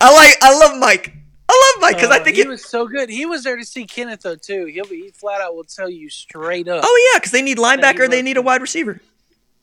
I 0.02 0.14
like. 0.14 0.38
I 0.42 0.58
love 0.58 0.80
Mike. 0.80 1.14
I 1.48 1.74
love 1.76 1.82
Mike 1.82 1.98
because 1.98 2.10
I 2.10 2.20
Oh, 2.20 2.24
think 2.24 2.38
he 2.38 2.42
it. 2.42 2.48
was 2.48 2.66
so 2.66 2.88
good. 2.88 3.10
He 3.10 3.26
was 3.26 3.44
there 3.44 3.56
to 3.56 3.66
see 3.66 3.86
Kenneth 3.86 4.22
though 4.22 4.36
too. 4.36 4.66
He'll 4.66 4.86
be 4.86 5.04
he 5.04 5.10
flat 5.12 5.42
out 5.42 5.56
will 5.56 5.64
tell 5.64 5.90
you 5.90 6.10
straight 6.10 6.68
up. 6.68 6.82
Oh 6.84 7.12
yeah, 7.14 7.20
because 7.20 7.32
they 7.32 7.42
need 7.44 7.58
linebacker. 7.58 8.10
They 8.10 8.22
need 8.22 8.38
a 8.38 8.42
wide 8.42 8.62
receiver. 8.62 9.00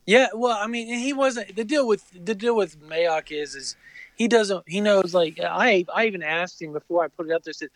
Yeah, 0.05 0.27
well, 0.33 0.57
I 0.59 0.67
mean, 0.67 0.87
he 0.99 1.13
wasn't 1.13 1.55
the 1.55 1.63
deal 1.63 1.87
with 1.87 2.09
the 2.13 2.35
deal 2.35 2.55
with 2.55 2.79
Mayock 2.87 3.31
is 3.31 3.55
is 3.55 3.75
he 4.15 4.27
doesn't 4.27 4.63
he 4.67 4.79
knows 4.81 5.13
like 5.13 5.39
I 5.41 5.85
I 5.93 6.05
even 6.05 6.23
asked 6.23 6.61
him 6.61 6.73
before 6.73 7.03
I 7.03 7.07
put 7.09 7.27
it 7.27 7.33
out 7.33 7.43
there. 7.43 7.51
I 7.51 7.53
said 7.53 7.69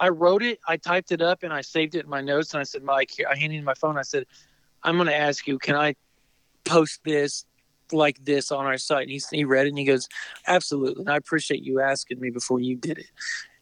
I 0.00 0.08
wrote 0.08 0.42
it, 0.42 0.58
I 0.66 0.78
typed 0.78 1.12
it 1.12 1.20
up, 1.20 1.42
and 1.42 1.52
I 1.52 1.60
saved 1.60 1.94
it 1.94 2.04
in 2.04 2.10
my 2.10 2.22
notes. 2.22 2.54
And 2.54 2.60
I 2.60 2.64
said, 2.64 2.82
Mike, 2.82 3.12
I 3.30 3.36
handed 3.36 3.58
him 3.58 3.64
my 3.64 3.74
phone. 3.74 3.98
I 3.98 4.02
said, 4.02 4.24
I'm 4.82 4.96
going 4.96 5.08
to 5.08 5.16
ask 5.16 5.46
you, 5.46 5.58
can 5.58 5.76
I 5.76 5.94
post 6.64 7.00
this 7.04 7.44
like 7.92 8.24
this 8.24 8.50
on 8.50 8.64
our 8.64 8.78
site? 8.78 9.02
And 9.02 9.10
he 9.10 9.20
he 9.30 9.44
read 9.44 9.66
it 9.66 9.70
and 9.70 9.78
he 9.78 9.84
goes, 9.84 10.08
absolutely. 10.46 11.02
And 11.02 11.10
I 11.10 11.16
appreciate 11.16 11.62
you 11.62 11.80
asking 11.80 12.18
me 12.18 12.30
before 12.30 12.60
you 12.60 12.76
did 12.76 12.98
it. 12.98 13.10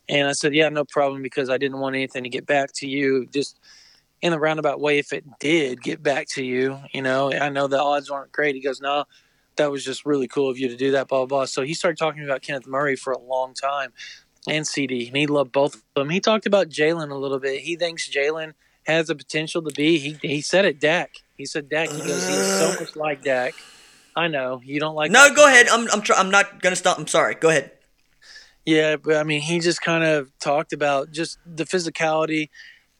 And 0.08 0.28
I 0.28 0.32
said, 0.32 0.54
yeah, 0.54 0.68
no 0.68 0.84
problem, 0.84 1.22
because 1.22 1.50
I 1.50 1.58
didn't 1.58 1.80
want 1.80 1.96
anything 1.96 2.22
to 2.22 2.30
get 2.30 2.46
back 2.46 2.72
to 2.74 2.88
you. 2.88 3.26
Just 3.26 3.58
in 4.22 4.32
a 4.32 4.38
roundabout 4.38 4.80
way, 4.80 4.98
if 4.98 5.12
it 5.12 5.24
did 5.40 5.82
get 5.82 6.02
back 6.02 6.28
to 6.28 6.44
you, 6.44 6.78
you 6.92 7.02
know, 7.02 7.32
I 7.32 7.48
know 7.48 7.66
the 7.66 7.80
odds 7.80 8.10
aren't 8.10 8.32
great. 8.32 8.54
He 8.54 8.60
goes, 8.60 8.80
no, 8.80 9.04
that 9.56 9.70
was 9.70 9.84
just 9.84 10.06
really 10.06 10.28
cool 10.28 10.48
of 10.48 10.58
you 10.58 10.68
to 10.68 10.76
do 10.76 10.92
that, 10.92 11.08
blah, 11.08 11.26
blah, 11.26 11.38
blah. 11.38 11.44
So 11.44 11.62
he 11.62 11.74
started 11.74 11.98
talking 11.98 12.24
about 12.24 12.42
Kenneth 12.42 12.66
Murray 12.66 12.96
for 12.96 13.12
a 13.12 13.18
long 13.18 13.54
time 13.54 13.92
and 14.50 14.64
CeeDee, 14.64 15.08
and 15.08 15.16
he 15.16 15.26
loved 15.26 15.52
both 15.52 15.74
of 15.74 15.82
them. 15.94 16.10
He 16.10 16.20
talked 16.20 16.46
about 16.46 16.68
Jalen 16.68 17.10
a 17.10 17.14
little 17.14 17.38
bit. 17.38 17.60
He 17.60 17.76
thinks 17.76 18.08
Jalen 18.08 18.54
has 18.86 19.08
the 19.08 19.14
potential 19.14 19.62
to 19.62 19.70
be, 19.74 19.98
he, 19.98 20.18
he 20.22 20.40
said 20.40 20.64
it, 20.64 20.80
Dak. 20.80 21.10
He 21.36 21.46
said 21.46 21.68
Dak. 21.68 21.90
He 21.90 21.98
goes, 21.98 22.26
he's 22.26 22.58
so 22.58 22.74
much 22.80 22.96
like 22.96 23.22
Dak. 23.22 23.54
I 24.18 24.26
know 24.26 24.60
you 24.64 24.80
don't 24.80 24.96
like. 24.96 25.12
No, 25.12 25.32
go 25.32 25.46
ahead. 25.46 25.68
I'm. 25.68 25.88
I'm. 25.92 26.02
Try, 26.02 26.16
I'm 26.16 26.30
not 26.30 26.60
gonna 26.60 26.74
stop. 26.74 26.98
I'm 26.98 27.06
sorry. 27.06 27.36
Go 27.36 27.50
ahead. 27.50 27.70
Yeah, 28.66 28.96
but 28.96 29.16
I 29.16 29.22
mean, 29.22 29.40
he 29.40 29.60
just 29.60 29.80
kind 29.80 30.02
of 30.02 30.36
talked 30.40 30.72
about 30.72 31.12
just 31.12 31.38
the 31.46 31.64
physicality, 31.64 32.48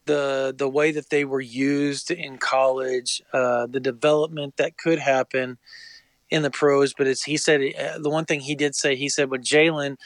the 0.07 0.55
the 0.57 0.69
way 0.69 0.93
that 0.93 1.11
they 1.11 1.25
were 1.25 1.41
used 1.41 2.13
in 2.13 2.39
college, 2.39 3.21
uh, 3.33 3.67
the 3.67 3.81
development 3.81 4.59
that 4.59 4.79
could 4.79 5.01
happen 5.01 5.59
in 6.31 6.43
the 6.43 6.51
pros. 6.51 6.95
But 6.97 7.09
it's 7.09 7.25
he 7.25 7.37
said 7.37 7.63
uh, 7.77 7.99
the 7.99 8.11
one 8.11 8.25
thing 8.25 8.39
he 8.39 8.55
did 8.55 8.77
say 8.77 8.95
he 8.95 9.09
said 9.09 9.29
with 9.29 9.43
Jalen, 9.43 9.97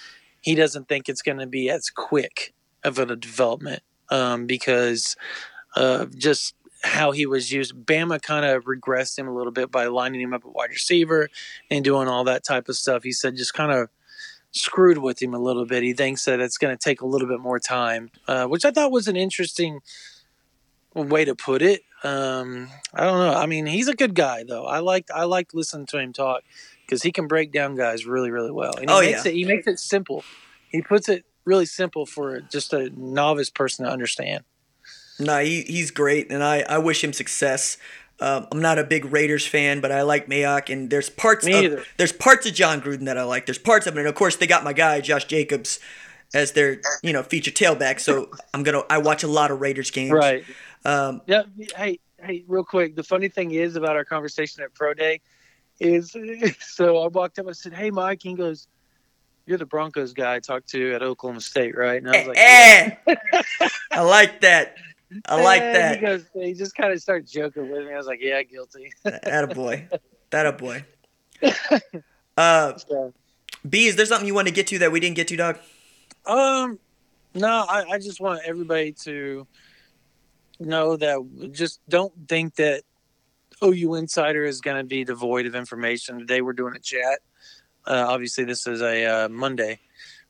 he 0.42 0.54
doesn't 0.54 0.88
think 0.88 1.08
it's 1.08 1.22
going 1.22 1.38
to 1.38 1.46
be 1.46 1.70
as 1.70 1.88
quick 1.88 2.52
of 2.84 2.98
a 2.98 3.16
development 3.16 3.82
um, 4.10 4.46
because 4.46 5.16
of 5.74 6.16
just 6.18 6.54
how 6.82 7.12
he 7.12 7.26
was 7.26 7.52
used. 7.52 7.74
Bama 7.86 8.20
kind 8.20 8.44
of 8.44 8.64
regressed 8.64 9.18
him 9.18 9.28
a 9.28 9.34
little 9.34 9.52
bit 9.52 9.70
by 9.70 9.86
lining 9.86 10.20
him 10.20 10.34
up 10.34 10.44
at 10.44 10.52
wide 10.52 10.70
receiver 10.70 11.28
and 11.70 11.84
doing 11.84 12.08
all 12.08 12.24
that 12.24 12.44
type 12.44 12.68
of 12.68 12.76
stuff. 12.76 13.04
He 13.04 13.12
said 13.12 13.36
just 13.36 13.54
kind 13.54 13.72
of 13.72 13.88
screwed 14.50 14.98
with 14.98 15.22
him 15.22 15.32
a 15.32 15.38
little 15.38 15.64
bit. 15.64 15.82
He 15.82 15.92
thinks 15.92 16.24
that 16.24 16.40
it's 16.40 16.58
going 16.58 16.76
to 16.76 16.82
take 16.82 17.00
a 17.00 17.06
little 17.06 17.28
bit 17.28 17.40
more 17.40 17.58
time, 17.58 18.10
uh, 18.28 18.46
which 18.46 18.64
I 18.64 18.72
thought 18.72 18.90
was 18.90 19.08
an 19.08 19.16
interesting 19.16 19.80
way 20.94 21.24
to 21.24 21.34
put 21.34 21.62
it. 21.62 21.82
Um, 22.04 22.68
I 22.92 23.04
don't 23.04 23.18
know. 23.18 23.34
I 23.34 23.46
mean, 23.46 23.66
he's 23.66 23.88
a 23.88 23.94
good 23.94 24.14
guy 24.14 24.44
though. 24.46 24.66
I 24.66 24.80
liked 24.80 25.10
I 25.14 25.24
liked 25.24 25.54
listening 25.54 25.86
to 25.86 25.98
him 25.98 26.12
talk 26.12 26.42
because 26.92 27.02
he 27.02 27.10
can 27.12 27.26
break 27.26 27.52
down 27.52 27.74
guys 27.76 28.04
really 28.06 28.30
really 28.30 28.50
well. 28.52 28.72
And 28.76 28.90
he 28.90 28.94
Oh, 28.96 29.00
makes 29.00 29.24
yeah. 29.24 29.30
it 29.30 29.34
he 29.34 29.44
makes 29.44 29.66
it 29.66 29.78
simple. 29.78 30.22
He 30.70 30.82
puts 30.82 31.08
it 31.08 31.24
really 31.44 31.66
simple 31.66 32.06
for 32.06 32.40
just 32.40 32.72
a 32.72 32.90
novice 32.96 33.50
person 33.50 33.84
to 33.86 33.90
understand. 33.90 34.44
No, 35.18 35.38
he, 35.42 35.62
he's 35.62 35.90
great, 35.90 36.30
and 36.30 36.42
I, 36.42 36.60
I 36.68 36.78
wish 36.78 37.02
him 37.04 37.12
success. 37.12 37.76
Um, 38.20 38.46
I'm 38.52 38.60
not 38.60 38.78
a 38.78 38.84
big 38.84 39.04
Raiders 39.06 39.46
fan, 39.46 39.80
but 39.80 39.92
I 39.92 40.02
like 40.02 40.26
Mayock, 40.26 40.72
and 40.72 40.88
there's 40.90 41.10
parts 41.10 41.44
Me 41.44 41.52
of 41.52 41.64
either. 41.64 41.84
there's 41.96 42.12
parts 42.12 42.46
of 42.46 42.54
Jon 42.54 42.80
Gruden 42.80 43.04
that 43.06 43.18
I 43.18 43.22
like. 43.24 43.46
There's 43.46 43.58
parts 43.58 43.86
of 43.86 43.96
it, 43.96 44.00
and 44.00 44.08
of 44.08 44.14
course 44.14 44.36
they 44.36 44.46
got 44.46 44.64
my 44.64 44.72
guy 44.72 45.00
Josh 45.00 45.24
Jacobs 45.26 45.80
as 46.34 46.52
their 46.52 46.80
you 47.02 47.12
know 47.12 47.22
feature 47.22 47.50
tailback. 47.50 48.00
So 48.00 48.30
I'm 48.54 48.62
gonna 48.62 48.82
I 48.90 48.98
watch 48.98 49.22
a 49.22 49.28
lot 49.28 49.50
of 49.50 49.60
Raiders 49.60 49.90
games. 49.90 50.12
Right. 50.12 50.44
Um, 50.84 51.20
Yeah. 51.26 51.42
Hey, 51.76 52.00
hey, 52.22 52.44
real 52.48 52.64
quick. 52.64 52.96
The 52.96 53.02
funny 53.04 53.28
thing 53.28 53.50
is 53.52 53.76
about 53.76 53.96
our 53.96 54.04
conversation 54.04 54.62
at 54.62 54.72
Pro 54.74 54.94
Day 54.94 55.20
is 55.82 56.14
so 56.60 56.98
I 57.02 57.08
walked 57.08 57.38
up. 57.38 57.48
I 57.48 57.52
said, 57.52 57.74
"Hey, 57.74 57.90
Mike." 57.90 58.20
He 58.22 58.34
goes, 58.34 58.68
"You're 59.46 59.58
the 59.58 59.66
Broncos 59.66 60.12
guy 60.12 60.36
I 60.36 60.40
talked 60.40 60.68
to 60.70 60.94
at 60.94 61.02
Oklahoma 61.02 61.40
State, 61.40 61.76
right?" 61.76 62.02
And 62.02 62.10
I 62.10 62.18
was 62.18 62.28
like, 62.28 62.38
eh, 62.38 62.90
I 63.92 64.00
like 64.02 64.40
that. 64.42 64.76
I 65.26 65.42
like 65.42 65.62
"Eh." 65.62 65.72
that. 65.72 65.94
He 65.96 66.00
goes, 66.06 66.24
he 66.34 66.54
just 66.54 66.74
kind 66.74 66.92
of 66.92 67.00
started 67.00 67.28
joking 67.28 67.70
with 67.70 67.86
me. 67.86 67.92
I 67.92 67.96
was 67.96 68.06
like, 68.06 68.20
"Yeah, 68.22 68.42
guilty." 68.42 68.90
That 69.04 69.44
a 69.44 69.54
boy. 69.54 69.88
That 70.30 70.46
a 70.46 70.52
boy. 70.52 70.84
Uh, 72.36 72.76
So, 72.78 73.12
B, 73.68 73.86
is 73.86 73.96
there 73.96 74.06
something 74.06 74.26
you 74.26 74.34
want 74.34 74.48
to 74.48 74.54
get 74.54 74.66
to 74.68 74.78
that 74.80 74.92
we 74.92 75.00
didn't 75.00 75.16
get 75.16 75.28
to, 75.28 75.36
dog? 75.36 75.58
um, 76.26 76.78
No, 77.34 77.64
I, 77.68 77.84
I 77.92 77.98
just 77.98 78.20
want 78.20 78.40
everybody 78.46 78.92
to 79.04 79.46
know 80.60 80.96
that 80.96 81.50
just 81.52 81.80
don't 81.88 82.12
think 82.28 82.54
that 82.56 82.84
OU 83.62 83.94
Insider 83.94 84.44
is 84.44 84.60
going 84.60 84.76
to 84.76 84.84
be 84.84 85.04
devoid 85.04 85.46
of 85.46 85.54
information. 85.54 86.18
Today 86.18 86.40
we're 86.40 86.52
doing 86.52 86.74
a 86.74 86.80
chat. 86.80 87.20
Uh, 87.86 88.06
obviously, 88.08 88.44
this 88.44 88.66
is 88.66 88.82
a 88.82 89.06
uh, 89.06 89.28
Monday. 89.28 89.78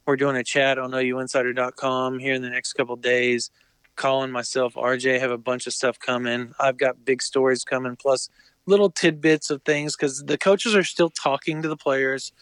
We're 0.07 0.17
doing 0.17 0.37
a 0.37 0.45
chat 0.45 0.79
on 0.79 0.91
OUinsider.com 0.91 2.19
here 2.19 2.35
in 2.35 2.43
the 2.43 2.51
next 2.51 2.75
couple 2.75 2.97
days. 2.97 3.51
Colin, 3.97 4.31
myself, 4.31 4.75
RJ 4.75 5.21
have 5.21 5.31
a 5.31 5.39
bunch 5.39 5.67
of 5.67 5.73
stuff 5.73 5.99
coming. 5.99 6.53
I've 6.59 6.77
got 6.77 7.05
big 7.05 7.23
stories 7.23 7.65
coming, 7.65 7.97
plus 7.97 8.29
little 8.67 8.91
tidbits 8.91 9.51
of 9.51 9.63
things 9.63 9.97
because 9.97 10.25
the 10.25 10.39
coaches 10.39 10.75
are 10.75 10.85
still 10.85 11.11
talking 11.11 11.63
to 11.63 11.69
the 11.69 11.77
players. 11.77 12.33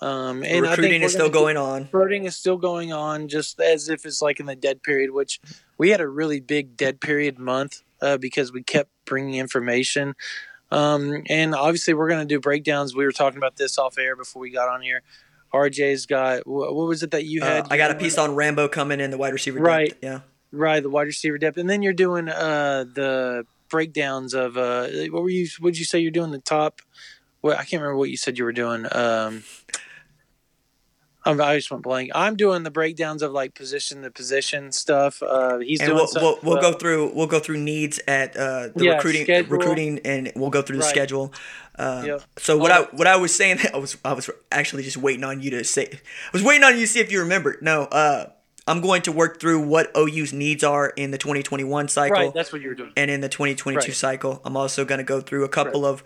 Um, 0.00 0.42
and 0.44 0.62
recruiting 0.62 1.02
is 1.02 1.12
still 1.12 1.30
going 1.30 1.56
on. 1.56 1.82
Recruiting 1.82 2.24
is 2.24 2.36
still 2.36 2.56
going 2.56 2.92
on, 2.92 3.28
just 3.28 3.60
as 3.60 3.88
if 3.88 4.04
it's 4.04 4.20
like 4.20 4.40
in 4.40 4.46
the 4.46 4.56
dead 4.56 4.82
period, 4.82 5.12
which 5.12 5.40
we 5.78 5.90
had 5.90 6.00
a 6.00 6.08
really 6.08 6.40
big 6.40 6.76
dead 6.76 7.00
period 7.00 7.38
month 7.38 7.82
uh, 8.02 8.18
because 8.18 8.52
we 8.52 8.62
kept 8.62 8.90
bringing 9.06 9.34
information. 9.34 10.14
Um, 10.70 11.22
and 11.28 11.54
obviously, 11.54 11.94
we're 11.94 12.08
going 12.08 12.26
to 12.26 12.26
do 12.26 12.40
breakdowns. 12.40 12.94
We 12.94 13.04
were 13.04 13.12
talking 13.12 13.38
about 13.38 13.56
this 13.56 13.78
off 13.78 13.98
air 13.98 14.16
before 14.16 14.40
we 14.40 14.50
got 14.50 14.68
on 14.68 14.82
here. 14.82 15.02
RJ's 15.54 16.06
got 16.06 16.46
what 16.46 16.74
was 16.74 17.02
it 17.02 17.10
that 17.10 17.24
you 17.24 17.42
had? 17.42 17.64
Uh, 17.64 17.68
I 17.70 17.76
got 17.76 17.90
a 17.90 17.94
piece 17.94 18.16
on 18.16 18.34
Rambo 18.34 18.68
coming 18.68 19.00
in 19.00 19.10
the 19.10 19.18
wide 19.18 19.32
receiver. 19.32 19.60
Right. 19.60 19.90
Depth. 19.90 20.02
Yeah. 20.02 20.20
Right, 20.54 20.82
the 20.82 20.90
wide 20.90 21.06
receiver 21.06 21.38
depth, 21.38 21.56
and 21.56 21.68
then 21.68 21.80
you're 21.80 21.94
doing 21.94 22.28
uh, 22.28 22.84
the 22.84 23.46
breakdowns 23.70 24.34
of 24.34 24.58
uh, 24.58 24.86
what 25.08 25.22
were 25.22 25.30
you? 25.30 25.48
Would 25.62 25.78
you 25.78 25.86
say 25.86 25.98
you're 25.98 26.10
doing 26.10 26.30
the 26.30 26.38
top? 26.38 26.82
Well, 27.40 27.54
I 27.54 27.64
can't 27.64 27.80
remember 27.80 27.96
what 27.96 28.10
you 28.10 28.18
said 28.18 28.36
you 28.36 28.44
were 28.44 28.52
doing. 28.52 28.86
Um, 28.92 29.44
I 31.24 31.56
just 31.56 31.70
went 31.70 31.82
blank. 31.82 32.10
I'm 32.14 32.36
doing 32.36 32.62
the 32.62 32.70
breakdowns 32.70 33.22
of 33.22 33.32
like 33.32 33.54
position 33.54 34.02
to 34.02 34.10
position 34.10 34.72
stuff. 34.72 35.22
Uh, 35.22 35.58
he's 35.58 35.80
and 35.80 35.88
doing. 35.88 35.96
we'll, 35.98 36.06
some, 36.08 36.22
we'll, 36.22 36.38
we'll 36.42 36.58
uh, 36.58 36.60
go 36.60 36.72
through 36.72 37.12
we'll 37.14 37.26
go 37.26 37.38
through 37.38 37.58
needs 37.58 38.00
at 38.08 38.36
uh, 38.36 38.68
the 38.74 38.84
Yeah, 38.84 38.94
recruiting 38.96 39.24
schedule. 39.24 39.50
recruiting 39.56 40.00
and 40.04 40.32
we'll 40.34 40.50
go 40.50 40.62
through 40.62 40.76
the 40.78 40.82
Right. 40.82 40.90
schedule. 40.90 41.32
Uh, 41.78 42.02
Yep. 42.06 42.22
So 42.38 42.58
what 42.58 42.70
I 42.72 42.82
what 42.96 43.06
I 43.06 43.16
was 43.16 43.34
saying 43.34 43.58
I 43.74 43.78
was 43.78 43.96
I 44.04 44.12
was 44.12 44.28
actually 44.50 44.82
just 44.82 44.96
waiting 44.96 45.24
on 45.24 45.40
you 45.40 45.50
to 45.52 45.64
say 45.64 45.88
I 45.92 45.98
was 46.32 46.42
waiting 46.42 46.64
on 46.64 46.74
you 46.74 46.80
to 46.80 46.86
see 46.86 47.00
if 47.00 47.12
you 47.12 47.20
remember. 47.20 47.56
No, 47.60 47.82
uh, 47.84 48.30
I'm 48.66 48.80
going 48.80 49.02
to 49.02 49.12
work 49.12 49.40
through 49.40 49.66
what 49.66 49.90
OU's 49.96 50.32
needs 50.32 50.62
are 50.62 50.88
in 50.90 51.10
the 51.10 51.18
2021 51.18 51.88
cycle 51.88 52.14
Right, 52.16 52.32
that's 52.34 52.52
what 52.52 52.62
you 52.62 52.68
were 52.68 52.74
doing. 52.74 52.92
and 52.96 53.10
in 53.10 53.20
the 53.20 53.28
2022 53.28 53.78
Right. 53.78 53.94
cycle. 53.94 54.40
I'm 54.44 54.56
also 54.56 54.84
going 54.84 54.98
to 54.98 55.04
go 55.04 55.20
through 55.20 55.44
a 55.44 55.48
couple 55.48 55.84
of 55.84 56.04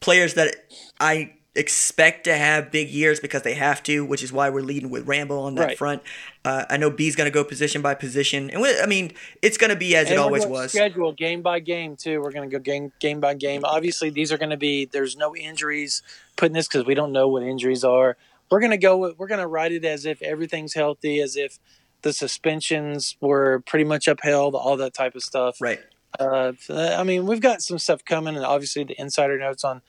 players 0.00 0.34
that 0.34 0.54
I 1.00 1.32
expect 1.54 2.24
to 2.24 2.36
have 2.36 2.70
big 2.70 2.88
years 2.88 3.18
because 3.20 3.42
they 3.42 3.54
have 3.54 3.82
to, 3.82 4.04
which 4.04 4.22
is 4.22 4.32
why 4.32 4.48
we're 4.48 4.62
leading 4.62 4.90
with 4.90 5.06
Rambo 5.08 5.40
on 5.40 5.54
that 5.56 5.66
Right. 5.68 5.78
front. 5.78 6.02
Uh, 6.44 6.64
I 6.70 6.76
know 6.76 6.90
B's 6.90 7.16
going 7.16 7.26
to 7.26 7.34
go 7.34 7.42
position 7.42 7.82
by 7.82 7.94
position, 7.94 8.48
and 8.50 8.60
we, 8.60 8.78
I 8.80 8.86
mean 8.86 9.12
it's 9.42 9.56
going 9.58 9.70
to 9.70 9.76
be 9.76 9.96
as 9.96 10.06
it 10.08 10.12
And 10.12 10.20
we're 10.20 10.24
always 10.24 10.46
was. 10.46 10.70
Schedule 10.72 11.12
game 11.12 11.42
by 11.42 11.58
game 11.60 11.96
too. 11.96 12.20
We're 12.20 12.30
going 12.32 12.48
to 12.48 12.54
go 12.58 12.62
game 12.62 12.92
game 13.00 13.18
by 13.20 13.34
game. 13.34 13.62
Obviously, 13.64 14.10
these 14.10 14.30
are 14.30 14.38
going 14.38 14.50
to 14.50 14.56
be. 14.56 14.84
There's 14.84 15.16
no 15.16 15.34
injuries 15.34 16.02
putting 16.36 16.54
this 16.54 16.68
because 16.68 16.86
we 16.86 16.94
don't 16.94 17.12
know 17.12 17.26
what 17.28 17.42
injuries 17.42 17.82
are. 17.82 18.16
We're 18.50 18.60
going 18.60 18.70
to 18.70 18.78
go. 18.78 18.96
with- 18.96 19.18
We're 19.18 19.26
going 19.26 19.40
to 19.40 19.46
write 19.48 19.72
it 19.72 19.84
as 19.84 20.06
if 20.06 20.22
everything's 20.22 20.74
healthy, 20.74 21.20
as 21.20 21.36
if 21.36 21.58
the 22.02 22.12
suspensions 22.12 23.16
were 23.20 23.60
pretty 23.66 23.84
much 23.84 24.06
upheld, 24.06 24.54
all 24.54 24.76
that 24.76 24.94
type 24.94 25.14
of 25.16 25.22
stuff. 25.22 25.60
Right. 25.60 25.80
Uh, 26.18 26.52
I 26.70 27.02
mean, 27.04 27.26
we've 27.26 27.40
got 27.40 27.60
some 27.62 27.78
stuff 27.78 28.04
coming, 28.04 28.36
and 28.36 28.44
obviously 28.44 28.84
the 28.84 28.98
insider 29.00 29.38
notes 29.38 29.64
on 29.64 29.82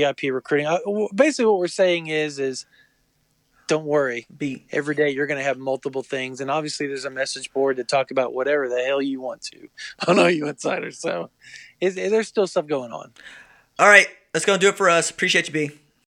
VIP 0.00 0.32
recruiting. 0.32 0.66
Uh, 0.66 0.78
Basically, 1.14 1.46
what 1.46 1.58
we're 1.58 1.68
saying 1.68 2.08
is, 2.08 2.38
is 2.38 2.66
don't 3.68 3.84
worry. 3.84 4.26
Be 4.36 4.66
Every 4.70 4.94
day 4.94 5.10
you're 5.10 5.26
going 5.26 5.38
to 5.38 5.44
have 5.44 5.58
multiple 5.58 6.02
things, 6.02 6.40
and 6.40 6.50
obviously 6.50 6.86
there's 6.86 7.04
a 7.04 7.10
message 7.10 7.52
board 7.52 7.76
to 7.78 7.84
talk 7.84 8.10
about 8.10 8.32
whatever 8.32 8.68
the 8.68 8.82
hell 8.82 9.02
you 9.02 9.20
want 9.20 9.42
to 9.42 9.68
I 10.06 10.12
know 10.12 10.26
you 10.26 10.46
Insider. 10.46 10.90
So, 10.90 11.30
is, 11.80 11.94
there's 11.94 12.28
still 12.28 12.46
stuff 12.46 12.66
going 12.66 12.92
on. 12.92 13.12
All 13.78 13.88
right, 13.88 14.08
that's 14.32 14.44
going 14.44 14.58
to 14.58 14.64
do 14.64 14.70
it 14.70 14.76
for 14.76 14.88
us. 14.88 15.10
Appreciate 15.10 15.48
you, 15.48 15.52
B. 15.52 15.70